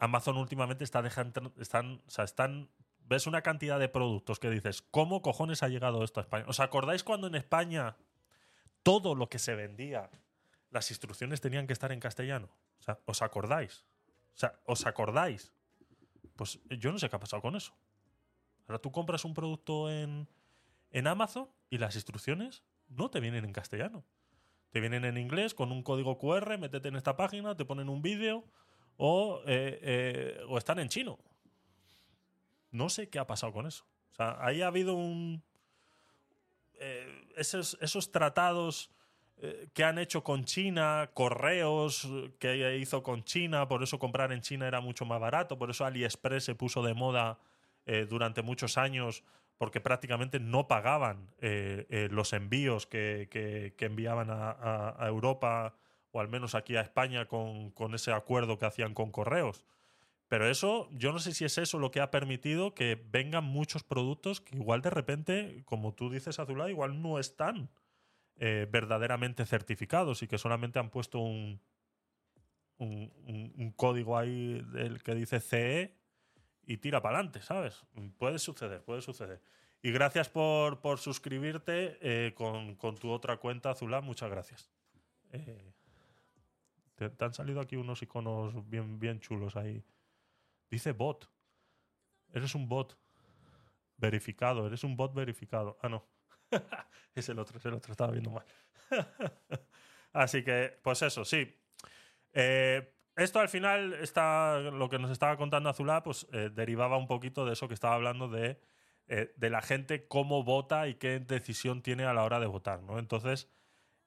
Amazon 0.00 0.38
últimamente 0.38 0.84
está 0.84 1.02
dejando, 1.02 1.52
están, 1.58 2.00
o 2.06 2.10
sea, 2.10 2.24
están, 2.24 2.70
ves 3.00 3.26
una 3.26 3.42
cantidad 3.42 3.78
de 3.78 3.90
productos 3.90 4.38
que 4.38 4.48
dices, 4.48 4.80
¿cómo 4.80 5.20
cojones 5.20 5.62
ha 5.62 5.68
llegado 5.68 6.02
esto 6.02 6.20
a 6.20 6.22
España? 6.22 6.46
¿Os 6.48 6.60
acordáis 6.60 7.04
cuando 7.04 7.26
en 7.26 7.34
España 7.34 7.96
todo 8.82 9.14
lo 9.14 9.28
que 9.28 9.38
se 9.38 9.54
vendía, 9.54 10.08
las 10.70 10.90
instrucciones 10.90 11.42
tenían 11.42 11.66
que 11.66 11.74
estar 11.74 11.92
en 11.92 12.00
castellano? 12.00 12.48
¿os 13.04 13.22
acordáis? 13.22 13.84
O 14.34 14.38
sea, 14.38 14.60
¿os 14.64 14.86
acordáis? 14.86 15.52
Pues 16.36 16.60
yo 16.68 16.92
no 16.92 16.98
sé 16.98 17.08
qué 17.08 17.16
ha 17.16 17.20
pasado 17.20 17.42
con 17.42 17.56
eso. 17.56 17.74
Ahora 18.66 18.78
tú 18.78 18.92
compras 18.92 19.24
un 19.24 19.34
producto 19.34 19.90
en, 19.90 20.28
en 20.90 21.06
Amazon 21.06 21.48
y 21.70 21.78
las 21.78 21.94
instrucciones 21.94 22.62
no 22.88 23.10
te 23.10 23.20
vienen 23.20 23.44
en 23.44 23.52
castellano. 23.52 24.04
Te 24.70 24.80
vienen 24.80 25.04
en 25.04 25.16
inglés 25.16 25.54
con 25.54 25.72
un 25.72 25.82
código 25.82 26.18
QR, 26.18 26.58
métete 26.58 26.88
en 26.88 26.96
esta 26.96 27.16
página, 27.16 27.56
te 27.56 27.64
ponen 27.64 27.88
un 27.88 28.02
vídeo 28.02 28.44
o, 28.96 29.40
eh, 29.46 29.78
eh, 29.82 30.44
o 30.48 30.58
están 30.58 30.78
en 30.78 30.88
chino. 30.88 31.18
No 32.70 32.88
sé 32.88 33.08
qué 33.08 33.18
ha 33.18 33.26
pasado 33.26 33.52
con 33.52 33.66
eso. 33.66 33.84
O 34.12 34.14
sea, 34.14 34.36
ahí 34.44 34.62
ha 34.62 34.66
habido 34.66 34.94
un... 34.94 35.42
eh, 36.74 37.26
esos, 37.36 37.78
esos 37.80 38.10
tratados 38.10 38.90
que 39.74 39.84
han 39.84 39.98
hecho 39.98 40.24
con 40.24 40.44
China, 40.44 41.10
correos 41.14 42.04
eh, 42.06 42.32
que 42.38 42.78
hizo 42.78 43.02
con 43.02 43.24
China, 43.24 43.68
por 43.68 43.82
eso 43.82 43.98
comprar 43.98 44.32
en 44.32 44.40
China 44.40 44.66
era 44.66 44.80
mucho 44.80 45.04
más 45.04 45.20
barato, 45.20 45.58
por 45.58 45.70
eso 45.70 45.84
AliExpress 45.84 46.44
se 46.44 46.54
puso 46.54 46.82
de 46.82 46.94
moda 46.94 47.38
eh, 47.84 48.06
durante 48.08 48.42
muchos 48.42 48.78
años 48.78 49.22
porque 49.58 49.80
prácticamente 49.80 50.38
no 50.40 50.68
pagaban 50.68 51.30
eh, 51.40 51.86
eh, 51.90 52.08
los 52.10 52.32
envíos 52.32 52.86
que, 52.86 53.28
que- 53.30 53.74
enviaban 53.86 54.30
a, 54.30 54.50
a- 54.50 54.96
a 55.04 55.08
Europa 55.08 55.74
o 56.12 56.20
al 56.20 56.28
menos 56.28 56.54
aquí 56.54 56.76
a 56.76 56.80
España 56.80 57.26
con, 57.26 57.70
con 57.70 57.94
ese 57.94 58.12
acuerdo 58.12 58.58
que 58.58 58.66
hacían 58.66 58.94
con 58.94 59.10
correos. 59.12 59.64
Pero 60.28 60.48
eso, 60.48 60.88
yo 60.92 61.12
no 61.12 61.20
sé 61.20 61.32
si 61.32 61.44
es 61.44 61.56
eso 61.58 61.78
lo 61.78 61.90
que 61.90 62.00
ha 62.00 62.10
permitido 62.10 62.74
que 62.74 63.00
vengan 63.10 63.44
muchos 63.44 63.84
productos 63.84 64.40
que 64.40 64.56
igual 64.56 64.82
de 64.82 64.90
repente, 64.90 65.62
como 65.66 65.94
tú 65.94 66.10
dices, 66.10 66.38
Azulá, 66.40 66.68
igual 66.68 67.00
no 67.00 67.18
están 67.18 67.70
eh, 68.38 68.66
verdaderamente 68.70 69.46
certificados 69.46 70.22
y 70.22 70.28
que 70.28 70.38
solamente 70.38 70.78
han 70.78 70.90
puesto 70.90 71.18
un, 71.20 71.60
un, 72.78 73.12
un- 73.56 73.72
código 73.72 74.16
ahí 74.18 74.60
del 74.72 75.02
que 75.02 75.14
dice 75.14 75.40
CE 75.40 75.96
y 76.66 76.78
tira 76.78 77.00
para 77.02 77.16
adelante, 77.18 77.42
¿sabes? 77.42 77.84
Puede 78.18 78.38
suceder, 78.38 78.82
puede 78.84 79.02
suceder. 79.02 79.40
Y 79.82 79.92
gracias 79.92 80.28
por, 80.28 80.80
por 80.80 80.98
suscribirte 80.98 81.98
eh, 82.00 82.34
con, 82.34 82.74
con 82.76 82.96
tu 82.96 83.10
otra 83.10 83.36
cuenta, 83.38 83.70
Azulá, 83.70 84.00
muchas 84.00 84.30
gracias. 84.30 84.70
Eh, 85.32 85.72
te, 86.96 87.10
te 87.10 87.24
han 87.24 87.34
salido 87.34 87.60
aquí 87.60 87.76
unos 87.76 88.02
iconos 88.02 88.68
bien, 88.68 88.98
bien 88.98 89.20
chulos 89.20 89.56
ahí. 89.56 89.84
Dice 90.70 90.92
bot. 90.92 91.30
Eres 92.32 92.54
un 92.54 92.68
bot. 92.68 92.96
Verificado, 93.98 94.66
eres 94.66 94.84
un 94.84 94.96
bot 94.96 95.14
verificado. 95.14 95.78
Ah, 95.82 95.88
no. 95.88 96.06
es 97.14 97.28
el 97.28 97.38
otro, 97.38 97.58
es 97.58 97.64
el 97.64 97.74
otro, 97.74 97.92
estaba 97.92 98.12
viendo 98.12 98.30
mal. 98.30 98.44
Así 100.12 100.42
que, 100.42 100.78
pues 100.82 101.02
eso, 101.02 101.24
sí. 101.24 101.54
Eh, 102.32 102.92
esto 103.16 103.40
al 103.40 103.48
final, 103.48 103.94
está, 103.94 104.58
lo 104.60 104.88
que 104.88 104.98
nos 104.98 105.10
estaba 105.10 105.36
contando 105.36 105.68
Azulá, 105.68 106.02
pues 106.02 106.26
eh, 106.32 106.50
derivaba 106.52 106.96
un 106.96 107.06
poquito 107.06 107.44
de 107.44 107.52
eso 107.52 107.68
que 107.68 107.74
estaba 107.74 107.94
hablando 107.94 108.28
de, 108.28 108.60
eh, 109.08 109.32
de 109.36 109.50
la 109.50 109.62
gente, 109.62 110.06
cómo 110.06 110.44
vota 110.44 110.88
y 110.88 110.94
qué 110.94 111.20
decisión 111.20 111.82
tiene 111.82 112.04
a 112.04 112.14
la 112.14 112.24
hora 112.24 112.40
de 112.40 112.46
votar, 112.46 112.82
¿no? 112.82 112.98
Entonces, 112.98 113.48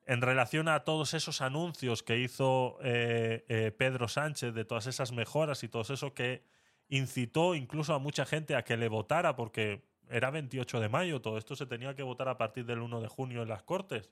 en 0.05 0.21
relación 0.21 0.67
a 0.67 0.83
todos 0.83 1.13
esos 1.13 1.41
anuncios 1.41 2.01
que 2.01 2.17
hizo 2.17 2.79
Pedro 2.81 4.07
Sánchez 4.07 4.55
de 4.55 4.65
todas 4.65 4.87
esas 4.87 5.11
mejoras 5.11 5.63
y 5.63 5.69
todo 5.69 5.83
eso 5.83 6.15
que 6.15 6.43
incitó 6.87 7.53
incluso 7.53 7.93
a 7.93 7.99
mucha 7.99 8.25
gente 8.25 8.55
a 8.55 8.63
que 8.63 8.75
le 8.75 8.87
votara 8.87 9.35
porque 9.35 9.83
era 10.09 10.31
28 10.31 10.79
de 10.79 10.89
mayo, 10.89 11.21
todo 11.21 11.37
esto 11.37 11.55
se 11.55 11.65
tenía 11.65 11.95
que 11.95 12.03
votar 12.03 12.29
a 12.29 12.37
partir 12.37 12.65
del 12.65 12.79
1 12.81 13.01
de 13.01 13.07
junio 13.07 13.43
en 13.43 13.49
las 13.49 13.63
Cortes. 13.63 14.11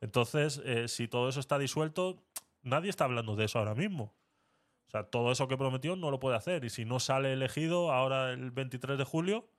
Entonces, 0.00 0.62
eh, 0.64 0.88
si 0.88 1.08
todo 1.08 1.28
eso 1.28 1.40
está 1.40 1.58
disuelto, 1.58 2.24
nadie 2.62 2.90
está 2.90 3.04
hablando 3.04 3.36
de 3.36 3.46
eso 3.46 3.58
ahora 3.58 3.74
mismo. 3.74 4.14
O 4.88 4.90
sea, 4.90 5.04
todo 5.04 5.32
eso 5.32 5.48
que 5.48 5.56
prometió 5.58 5.96
no 5.96 6.10
lo 6.10 6.20
puede 6.20 6.36
hacer. 6.36 6.64
Y 6.64 6.70
si 6.70 6.84
no 6.84 7.00
sale 7.00 7.32
elegido 7.34 7.92
ahora 7.92 8.32
el 8.32 8.50
23 8.52 8.98
de 8.98 9.04
julio, 9.04 9.50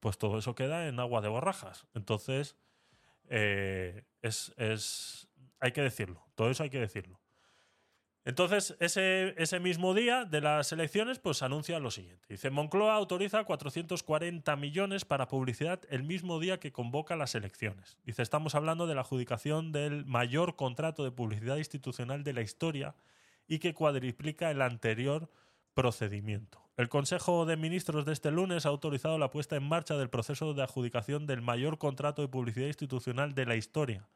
pues 0.00 0.18
todo 0.18 0.38
eso 0.38 0.54
queda 0.54 0.88
en 0.88 1.00
agua 1.00 1.22
de 1.22 1.28
borrajas. 1.28 1.86
Entonces, 1.94 2.56
eh, 3.30 4.04
es, 4.22 4.54
es- 4.58 5.30
hay 5.60 5.72
que 5.72 5.82
decirlo. 5.82 6.24
Todo 6.36 6.50
eso 6.50 6.64
hay 6.64 6.70
que 6.70 6.80
decirlo. 6.80 7.21
Entonces, 8.24 8.76
ese, 8.78 9.34
ese 9.36 9.58
mismo 9.58 9.94
día 9.94 10.24
de 10.24 10.40
las 10.40 10.70
elecciones, 10.70 11.18
pues 11.18 11.42
anuncia 11.42 11.80
lo 11.80 11.90
siguiente. 11.90 12.24
Dice, 12.28 12.50
Moncloa 12.50 12.94
autoriza 12.94 13.42
440 13.42 14.54
millones 14.56 15.04
para 15.04 15.26
publicidad 15.26 15.80
el 15.90 16.04
mismo 16.04 16.38
día 16.38 16.60
que 16.60 16.70
convoca 16.70 17.16
las 17.16 17.34
elecciones. 17.34 17.98
Dice, 18.04 18.22
estamos 18.22 18.54
hablando 18.54 18.86
de 18.86 18.94
la 18.94 19.00
adjudicación 19.00 19.72
del 19.72 20.04
mayor 20.04 20.54
contrato 20.54 21.02
de 21.02 21.10
publicidad 21.10 21.56
institucional 21.56 22.22
de 22.22 22.32
la 22.32 22.42
historia 22.42 22.94
y 23.48 23.58
que 23.58 23.74
cuadriplica 23.74 24.52
el 24.52 24.62
anterior 24.62 25.28
procedimiento. 25.74 26.62
El 26.76 26.88
Consejo 26.88 27.44
de 27.44 27.56
Ministros 27.56 28.04
de 28.04 28.12
este 28.12 28.30
lunes 28.30 28.66
ha 28.66 28.70
autorizado 28.70 29.18
la 29.18 29.30
puesta 29.30 29.56
en 29.56 29.68
marcha 29.68 29.96
del 29.96 30.10
proceso 30.10 30.54
de 30.54 30.62
adjudicación 30.62 31.26
del 31.26 31.42
mayor 31.42 31.76
contrato 31.76 32.22
de 32.22 32.28
publicidad 32.28 32.68
institucional 32.68 33.34
de 33.34 33.46
la 33.46 33.56
historia. 33.56 34.08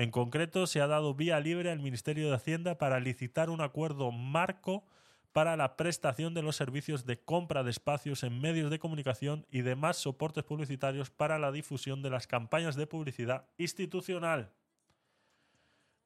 En 0.00 0.10
concreto, 0.10 0.66
se 0.66 0.80
ha 0.80 0.86
dado 0.86 1.14
vía 1.14 1.38
libre 1.40 1.70
al 1.70 1.80
Ministerio 1.80 2.30
de 2.30 2.34
Hacienda 2.34 2.78
para 2.78 3.00
licitar 3.00 3.50
un 3.50 3.60
acuerdo 3.60 4.10
marco 4.12 4.82
para 5.30 5.58
la 5.58 5.76
prestación 5.76 6.32
de 6.32 6.40
los 6.40 6.56
servicios 6.56 7.04
de 7.04 7.22
compra 7.22 7.64
de 7.64 7.70
espacios 7.70 8.22
en 8.22 8.40
medios 8.40 8.70
de 8.70 8.78
comunicación 8.78 9.44
y 9.50 9.60
demás 9.60 9.98
soportes 9.98 10.42
publicitarios 10.42 11.10
para 11.10 11.38
la 11.38 11.52
difusión 11.52 12.00
de 12.00 12.08
las 12.08 12.26
campañas 12.26 12.76
de 12.76 12.86
publicidad 12.86 13.44
institucional. 13.58 14.54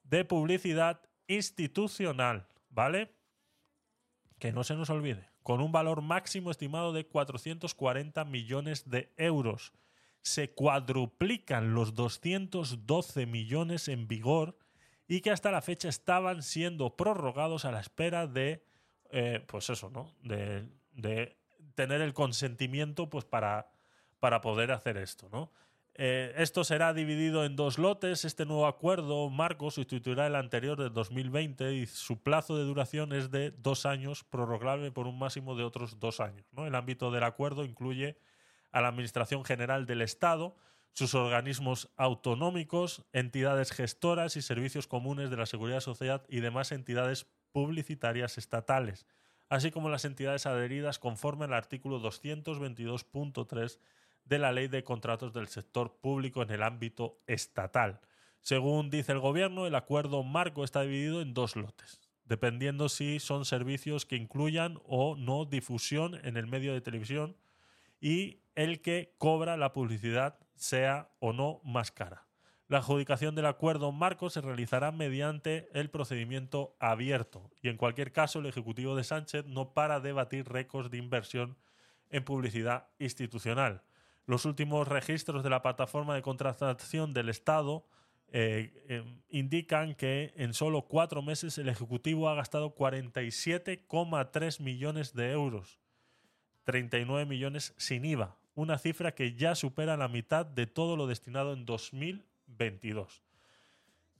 De 0.03 0.25
publicidad 0.25 0.99
institucional, 1.29 2.49
¿vale? 2.69 3.13
Que 4.39 4.51
no 4.51 4.65
se 4.65 4.75
nos 4.75 4.89
olvide 4.89 5.29
con 5.41 5.61
un 5.61 5.71
valor 5.71 6.01
máximo 6.01 6.51
estimado 6.51 6.91
de 6.91 7.07
440 7.07 8.25
millones 8.25 8.89
de 8.89 9.13
euros. 9.15 9.71
Se 10.25 10.49
cuadruplican 10.49 11.75
los 11.75 11.93
212 11.93 13.27
millones 13.27 13.87
en 13.87 14.07
vigor 14.07 14.57
y 15.07 15.21
que 15.21 15.29
hasta 15.29 15.51
la 15.51 15.61
fecha 15.61 15.87
estaban 15.87 16.41
siendo 16.41 16.95
prorrogados 16.95 17.63
a 17.63 17.71
la 17.71 17.79
espera 17.79 18.25
de, 18.25 18.65
eh, 19.11 19.43
pues 19.45 19.69
eso, 19.69 19.91
¿no? 19.91 20.15
De, 20.23 20.67
tener 21.75 22.01
el 22.01 22.13
consentimiento 22.13 23.09
pues 23.09 23.25
para, 23.25 23.69
para 24.19 24.39
poder 24.41 24.71
hacer 24.71 24.97
esto, 24.97 25.27
¿no? 25.29 25.51
Eh, 25.97 26.33
esto 26.37 26.65
será 26.65 26.93
dividido 26.93 27.45
en 27.45 27.55
dos 27.55 27.77
lotes. 27.77 28.25
Este 28.25 28.45
nuevo 28.45 28.65
acuerdo 28.65 29.29
marco 29.29 29.71
sustituirá 29.71 30.27
el 30.27 30.35
anterior 30.35 30.81
de 30.81 30.89
2020 30.89 31.73
y 31.73 31.85
su 31.85 32.21
plazo 32.21 32.57
de 32.57 32.63
duración 32.63 33.13
es 33.13 33.31
de 33.31 33.51
dos 33.51 33.85
años, 33.85 34.23
prorrogable 34.25 34.91
por 34.91 35.07
un 35.07 35.19
máximo 35.19 35.55
de 35.55 35.63
otros 35.63 35.99
dos 35.99 36.19
años. 36.19 36.45
¿no? 36.51 36.65
El 36.65 36.75
ámbito 36.75 37.11
del 37.11 37.23
acuerdo 37.23 37.63
incluye 37.63 38.17
a 38.75 38.81
la 38.81 38.89
Administración 38.89 39.45
General 39.45 39.85
del 39.85 40.01
Estado, 40.01 40.53
sus 40.91 41.15
organismos 41.15 41.89
autonómicos, 41.95 43.05
entidades 43.13 43.71
gestoras 43.71 44.35
y 44.35 44.41
servicios 44.41 44.85
comunes 44.85 45.29
de 45.29 45.37
la 45.37 45.45
Seguridad 45.45 45.79
Social 45.79 46.23
y 46.27 46.41
demás 46.41 46.73
entidades 46.73 47.25
publicitarias 47.53 48.37
estatales, 48.37 49.07
así 49.47 49.71
como 49.71 49.87
las 49.87 50.03
entidades 50.03 50.45
adheridas 50.45 50.99
conforme 50.99 51.45
al 51.45 51.53
artículo 51.53 52.01
222.3 52.01 53.79
de 54.25 54.39
la 54.39 54.51
ley 54.51 54.67
de 54.67 54.83
contratos 54.83 55.31
del 55.31 55.47
sector 55.47 55.95
público 56.01 56.41
en 56.41 56.51
el 56.51 56.61
ámbito 56.61 57.21
estatal. 57.27 58.01
Según 58.41 58.89
dice 58.89 59.13
el 59.13 59.19
gobierno, 59.19 59.67
el 59.67 59.75
acuerdo 59.75 60.21
marco 60.23 60.65
está 60.65 60.81
dividido 60.81 61.21
en 61.21 61.33
dos 61.33 61.55
lotes, 61.55 62.01
dependiendo 62.25 62.89
si 62.89 63.21
son 63.21 63.45
servicios 63.45 64.05
que 64.05 64.17
incluyan 64.17 64.81
o 64.83 65.15
no 65.15 65.45
difusión 65.45 66.19
en 66.25 66.35
el 66.35 66.47
medio 66.47 66.73
de 66.73 66.81
televisión 66.81 67.37
y 67.99 68.41
el 68.55 68.81
que 68.81 69.13
cobra 69.17 69.57
la 69.57 69.73
publicidad 69.73 70.39
sea 70.55 71.09
o 71.19 71.33
no 71.33 71.61
más 71.63 71.91
cara. 71.91 72.25
La 72.67 72.79
adjudicación 72.79 73.35
del 73.35 73.45
acuerdo 73.45 73.91
marco 73.91 74.31
se 74.31 74.41
realizará 74.41 74.91
mediante 74.91 75.69
el 75.73 75.91
procedimiento 75.91 76.75
abierto 76.79 77.51
y 77.61 77.69
en 77.69 77.77
cualquier 77.77 78.11
caso 78.11 78.39
el 78.39 78.47
Ejecutivo 78.47 78.95
de 78.95 79.03
Sánchez 79.03 79.45
no 79.45 79.73
para 79.73 79.99
de 79.99 80.13
batir 80.13 80.49
récords 80.49 80.89
de 80.89 80.97
inversión 80.97 81.57
en 82.09 82.23
publicidad 82.23 82.87
institucional. 82.97 83.83
Los 84.25 84.45
últimos 84.45 84.87
registros 84.87 85.43
de 85.43 85.51
la 85.51 85.61
plataforma 85.61 86.15
de 86.15 86.23
contratación 86.23 87.13
del 87.13 87.29
Estado 87.29 87.85
eh, 88.29 88.83
em, 88.89 89.21
indican 89.29 89.93
que 89.93 90.33
en 90.35 90.55
solo 90.55 90.87
cuatro 90.87 91.21
meses 91.21 91.59
el 91.59 91.69
Ejecutivo 91.69 92.29
ha 92.29 92.35
gastado 92.35 92.73
47,3 92.73 94.59
millones 94.59 95.13
de 95.13 95.31
euros, 95.31 95.79
39 96.65 97.25
millones 97.25 97.73
sin 97.77 98.03
IVA, 98.03 98.35
una 98.55 98.77
cifra 98.77 99.13
que 99.13 99.35
ya 99.35 99.55
supera 99.55 99.95
la 99.95 100.07
mitad 100.07 100.45
de 100.45 100.67
todo 100.67 100.97
lo 100.97 101.07
destinado 101.07 101.53
en 101.53 101.65
2022. 101.65 103.21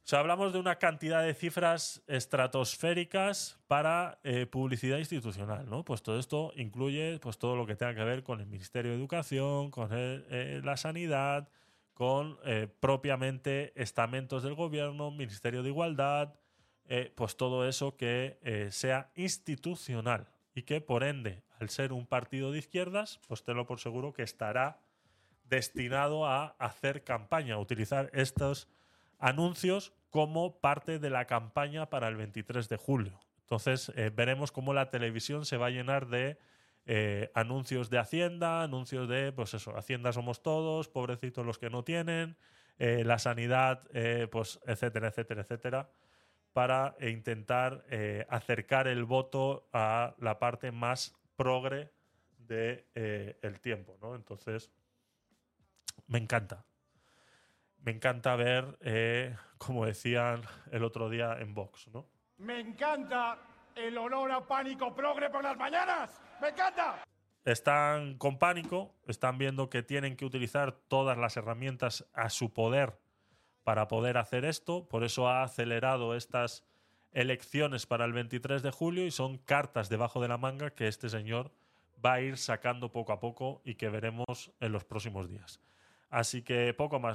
O 0.05 0.07
sea, 0.07 0.19
hablamos 0.19 0.53
de 0.53 0.59
una 0.59 0.75
cantidad 0.75 1.23
de 1.23 1.33
cifras 1.33 2.03
estratosféricas 2.05 3.57
para 3.65 4.19
eh, 4.23 4.45
publicidad 4.45 4.99
institucional, 4.99 5.67
¿no? 5.67 5.83
Pues 5.83 6.03
todo 6.03 6.19
esto 6.19 6.53
incluye 6.57 7.17
pues, 7.19 7.39
todo 7.39 7.55
lo 7.55 7.65
que 7.65 7.75
tenga 7.75 7.95
que 7.95 8.03
ver 8.03 8.21
con 8.21 8.39
el 8.39 8.45
Ministerio 8.45 8.91
de 8.91 8.97
Educación, 8.97 9.71
con 9.71 9.89
eh, 9.91 10.61
la 10.63 10.77
Sanidad, 10.77 11.49
con 11.95 12.37
eh, 12.45 12.67
propiamente 12.79 13.73
estamentos 13.81 14.43
del 14.43 14.53
gobierno, 14.53 15.09
Ministerio 15.09 15.63
de 15.63 15.69
Igualdad, 15.69 16.35
pues 17.15 17.35
todo 17.35 17.67
eso 17.67 17.97
que 17.97 18.37
sea 18.69 19.09
institucional 19.15 20.27
y 20.53 20.61
que 20.61 20.81
por 20.81 21.03
ende, 21.03 21.41
al 21.59 21.69
ser 21.69 21.93
un 21.93 22.05
partido 22.05 22.51
de 22.51 22.59
izquierdas, 22.59 23.19
pues 23.27 23.43
tenlo 23.43 23.65
por 23.65 23.79
seguro 23.79 24.13
que 24.13 24.23
estará 24.23 24.79
destinado 25.49 26.25
a 26.25 26.55
hacer 26.59 27.03
campaña, 27.03 27.55
a 27.55 27.59
utilizar 27.59 28.09
estos 28.13 28.67
anuncios 29.19 29.93
como 30.09 30.59
parte 30.59 30.99
de 30.99 31.09
la 31.09 31.25
campaña 31.25 31.89
para 31.89 32.07
el 32.07 32.15
23 32.15 32.69
de 32.69 32.77
julio. 32.77 33.19
Entonces 33.41 33.91
eh, 33.95 34.11
veremos 34.15 34.51
cómo 34.51 34.73
la 34.73 34.89
televisión 34.89 35.45
se 35.45 35.57
va 35.57 35.67
a 35.67 35.71
llenar 35.71 36.07
de 36.07 36.37
eh, 36.87 37.31
anuncios 37.33 37.89
de 37.89 37.99
Hacienda, 37.99 38.63
anuncios 38.63 39.07
de, 39.07 39.31
pues 39.31 39.53
eso, 39.53 39.77
Hacienda 39.77 40.13
somos 40.13 40.41
todos, 40.41 40.87
pobrecitos 40.87 41.45
los 41.45 41.59
que 41.59 41.69
no 41.69 41.83
tienen, 41.83 42.37
eh, 42.79 43.03
la 43.05 43.19
sanidad, 43.19 43.83
pues 44.31 44.59
etcétera, 44.65 45.09
etcétera, 45.09 45.41
etcétera, 45.41 45.89
para 46.53 46.95
intentar 47.01 47.85
acercar 48.29 48.87
el 48.87 49.05
voto 49.05 49.67
a 49.71 50.15
la 50.19 50.39
parte 50.39 50.71
más 50.71 51.13
progre 51.35 51.91
del 52.37 52.85
de, 52.93 53.39
el 53.41 53.59
tiempo, 53.59 53.97
¿no? 54.01 54.15
Entonces, 54.15 54.71
me 56.07 56.19
encanta, 56.19 56.65
me 57.79 57.91
encanta 57.91 58.35
ver, 58.35 58.77
eh, 58.81 59.35
como 59.57 59.85
decían 59.85 60.41
el 60.71 60.83
otro 60.83 61.09
día 61.09 61.37
en 61.39 61.53
Vox, 61.53 61.87
¿no? 61.89 62.07
Me 62.37 62.59
encanta 62.59 63.39
el 63.75 63.97
olor 63.97 64.31
a 64.31 64.45
pánico 64.45 64.93
progre 64.93 65.29
por 65.29 65.43
las 65.43 65.57
mañanas. 65.57 66.21
¡Me 66.41 66.49
encanta! 66.49 67.03
Están 67.43 68.17
con 68.17 68.39
pánico, 68.39 68.95
están 69.07 69.37
viendo 69.37 69.69
que 69.69 69.83
tienen 69.83 70.17
que 70.17 70.25
utilizar 70.25 70.71
todas 70.71 71.17
las 71.17 71.37
herramientas 71.37 72.05
a 72.13 72.29
su 72.29 72.53
poder 72.53 72.99
para 73.63 73.87
poder 73.87 74.17
hacer 74.17 74.45
esto, 74.45 74.87
por 74.87 75.03
eso 75.03 75.27
ha 75.27 75.43
acelerado 75.43 76.15
estas 76.15 76.63
elecciones 77.15 77.85
para 77.85 78.05
el 78.05 78.13
23 78.13 78.61
de 78.61 78.71
julio 78.71 79.05
y 79.05 79.11
son 79.11 79.37
cartas 79.37 79.89
debajo 79.89 80.21
de 80.21 80.27
la 80.27 80.37
manga 80.37 80.69
que 80.69 80.87
este 80.87 81.09
señor 81.09 81.49
va 82.05 82.13
a 82.13 82.21
ir 82.21 82.37
sacando 82.37 82.91
poco 82.91 83.13
a 83.13 83.19
poco 83.19 83.61
y 83.63 83.75
que 83.75 83.89
veremos 83.89 84.51
en 84.59 84.73
los 84.73 84.83
próximos 84.83 85.29
días. 85.29 85.61
Así 86.09 86.43
que 86.43 86.73
poco 86.73 86.99
más. 86.99 87.13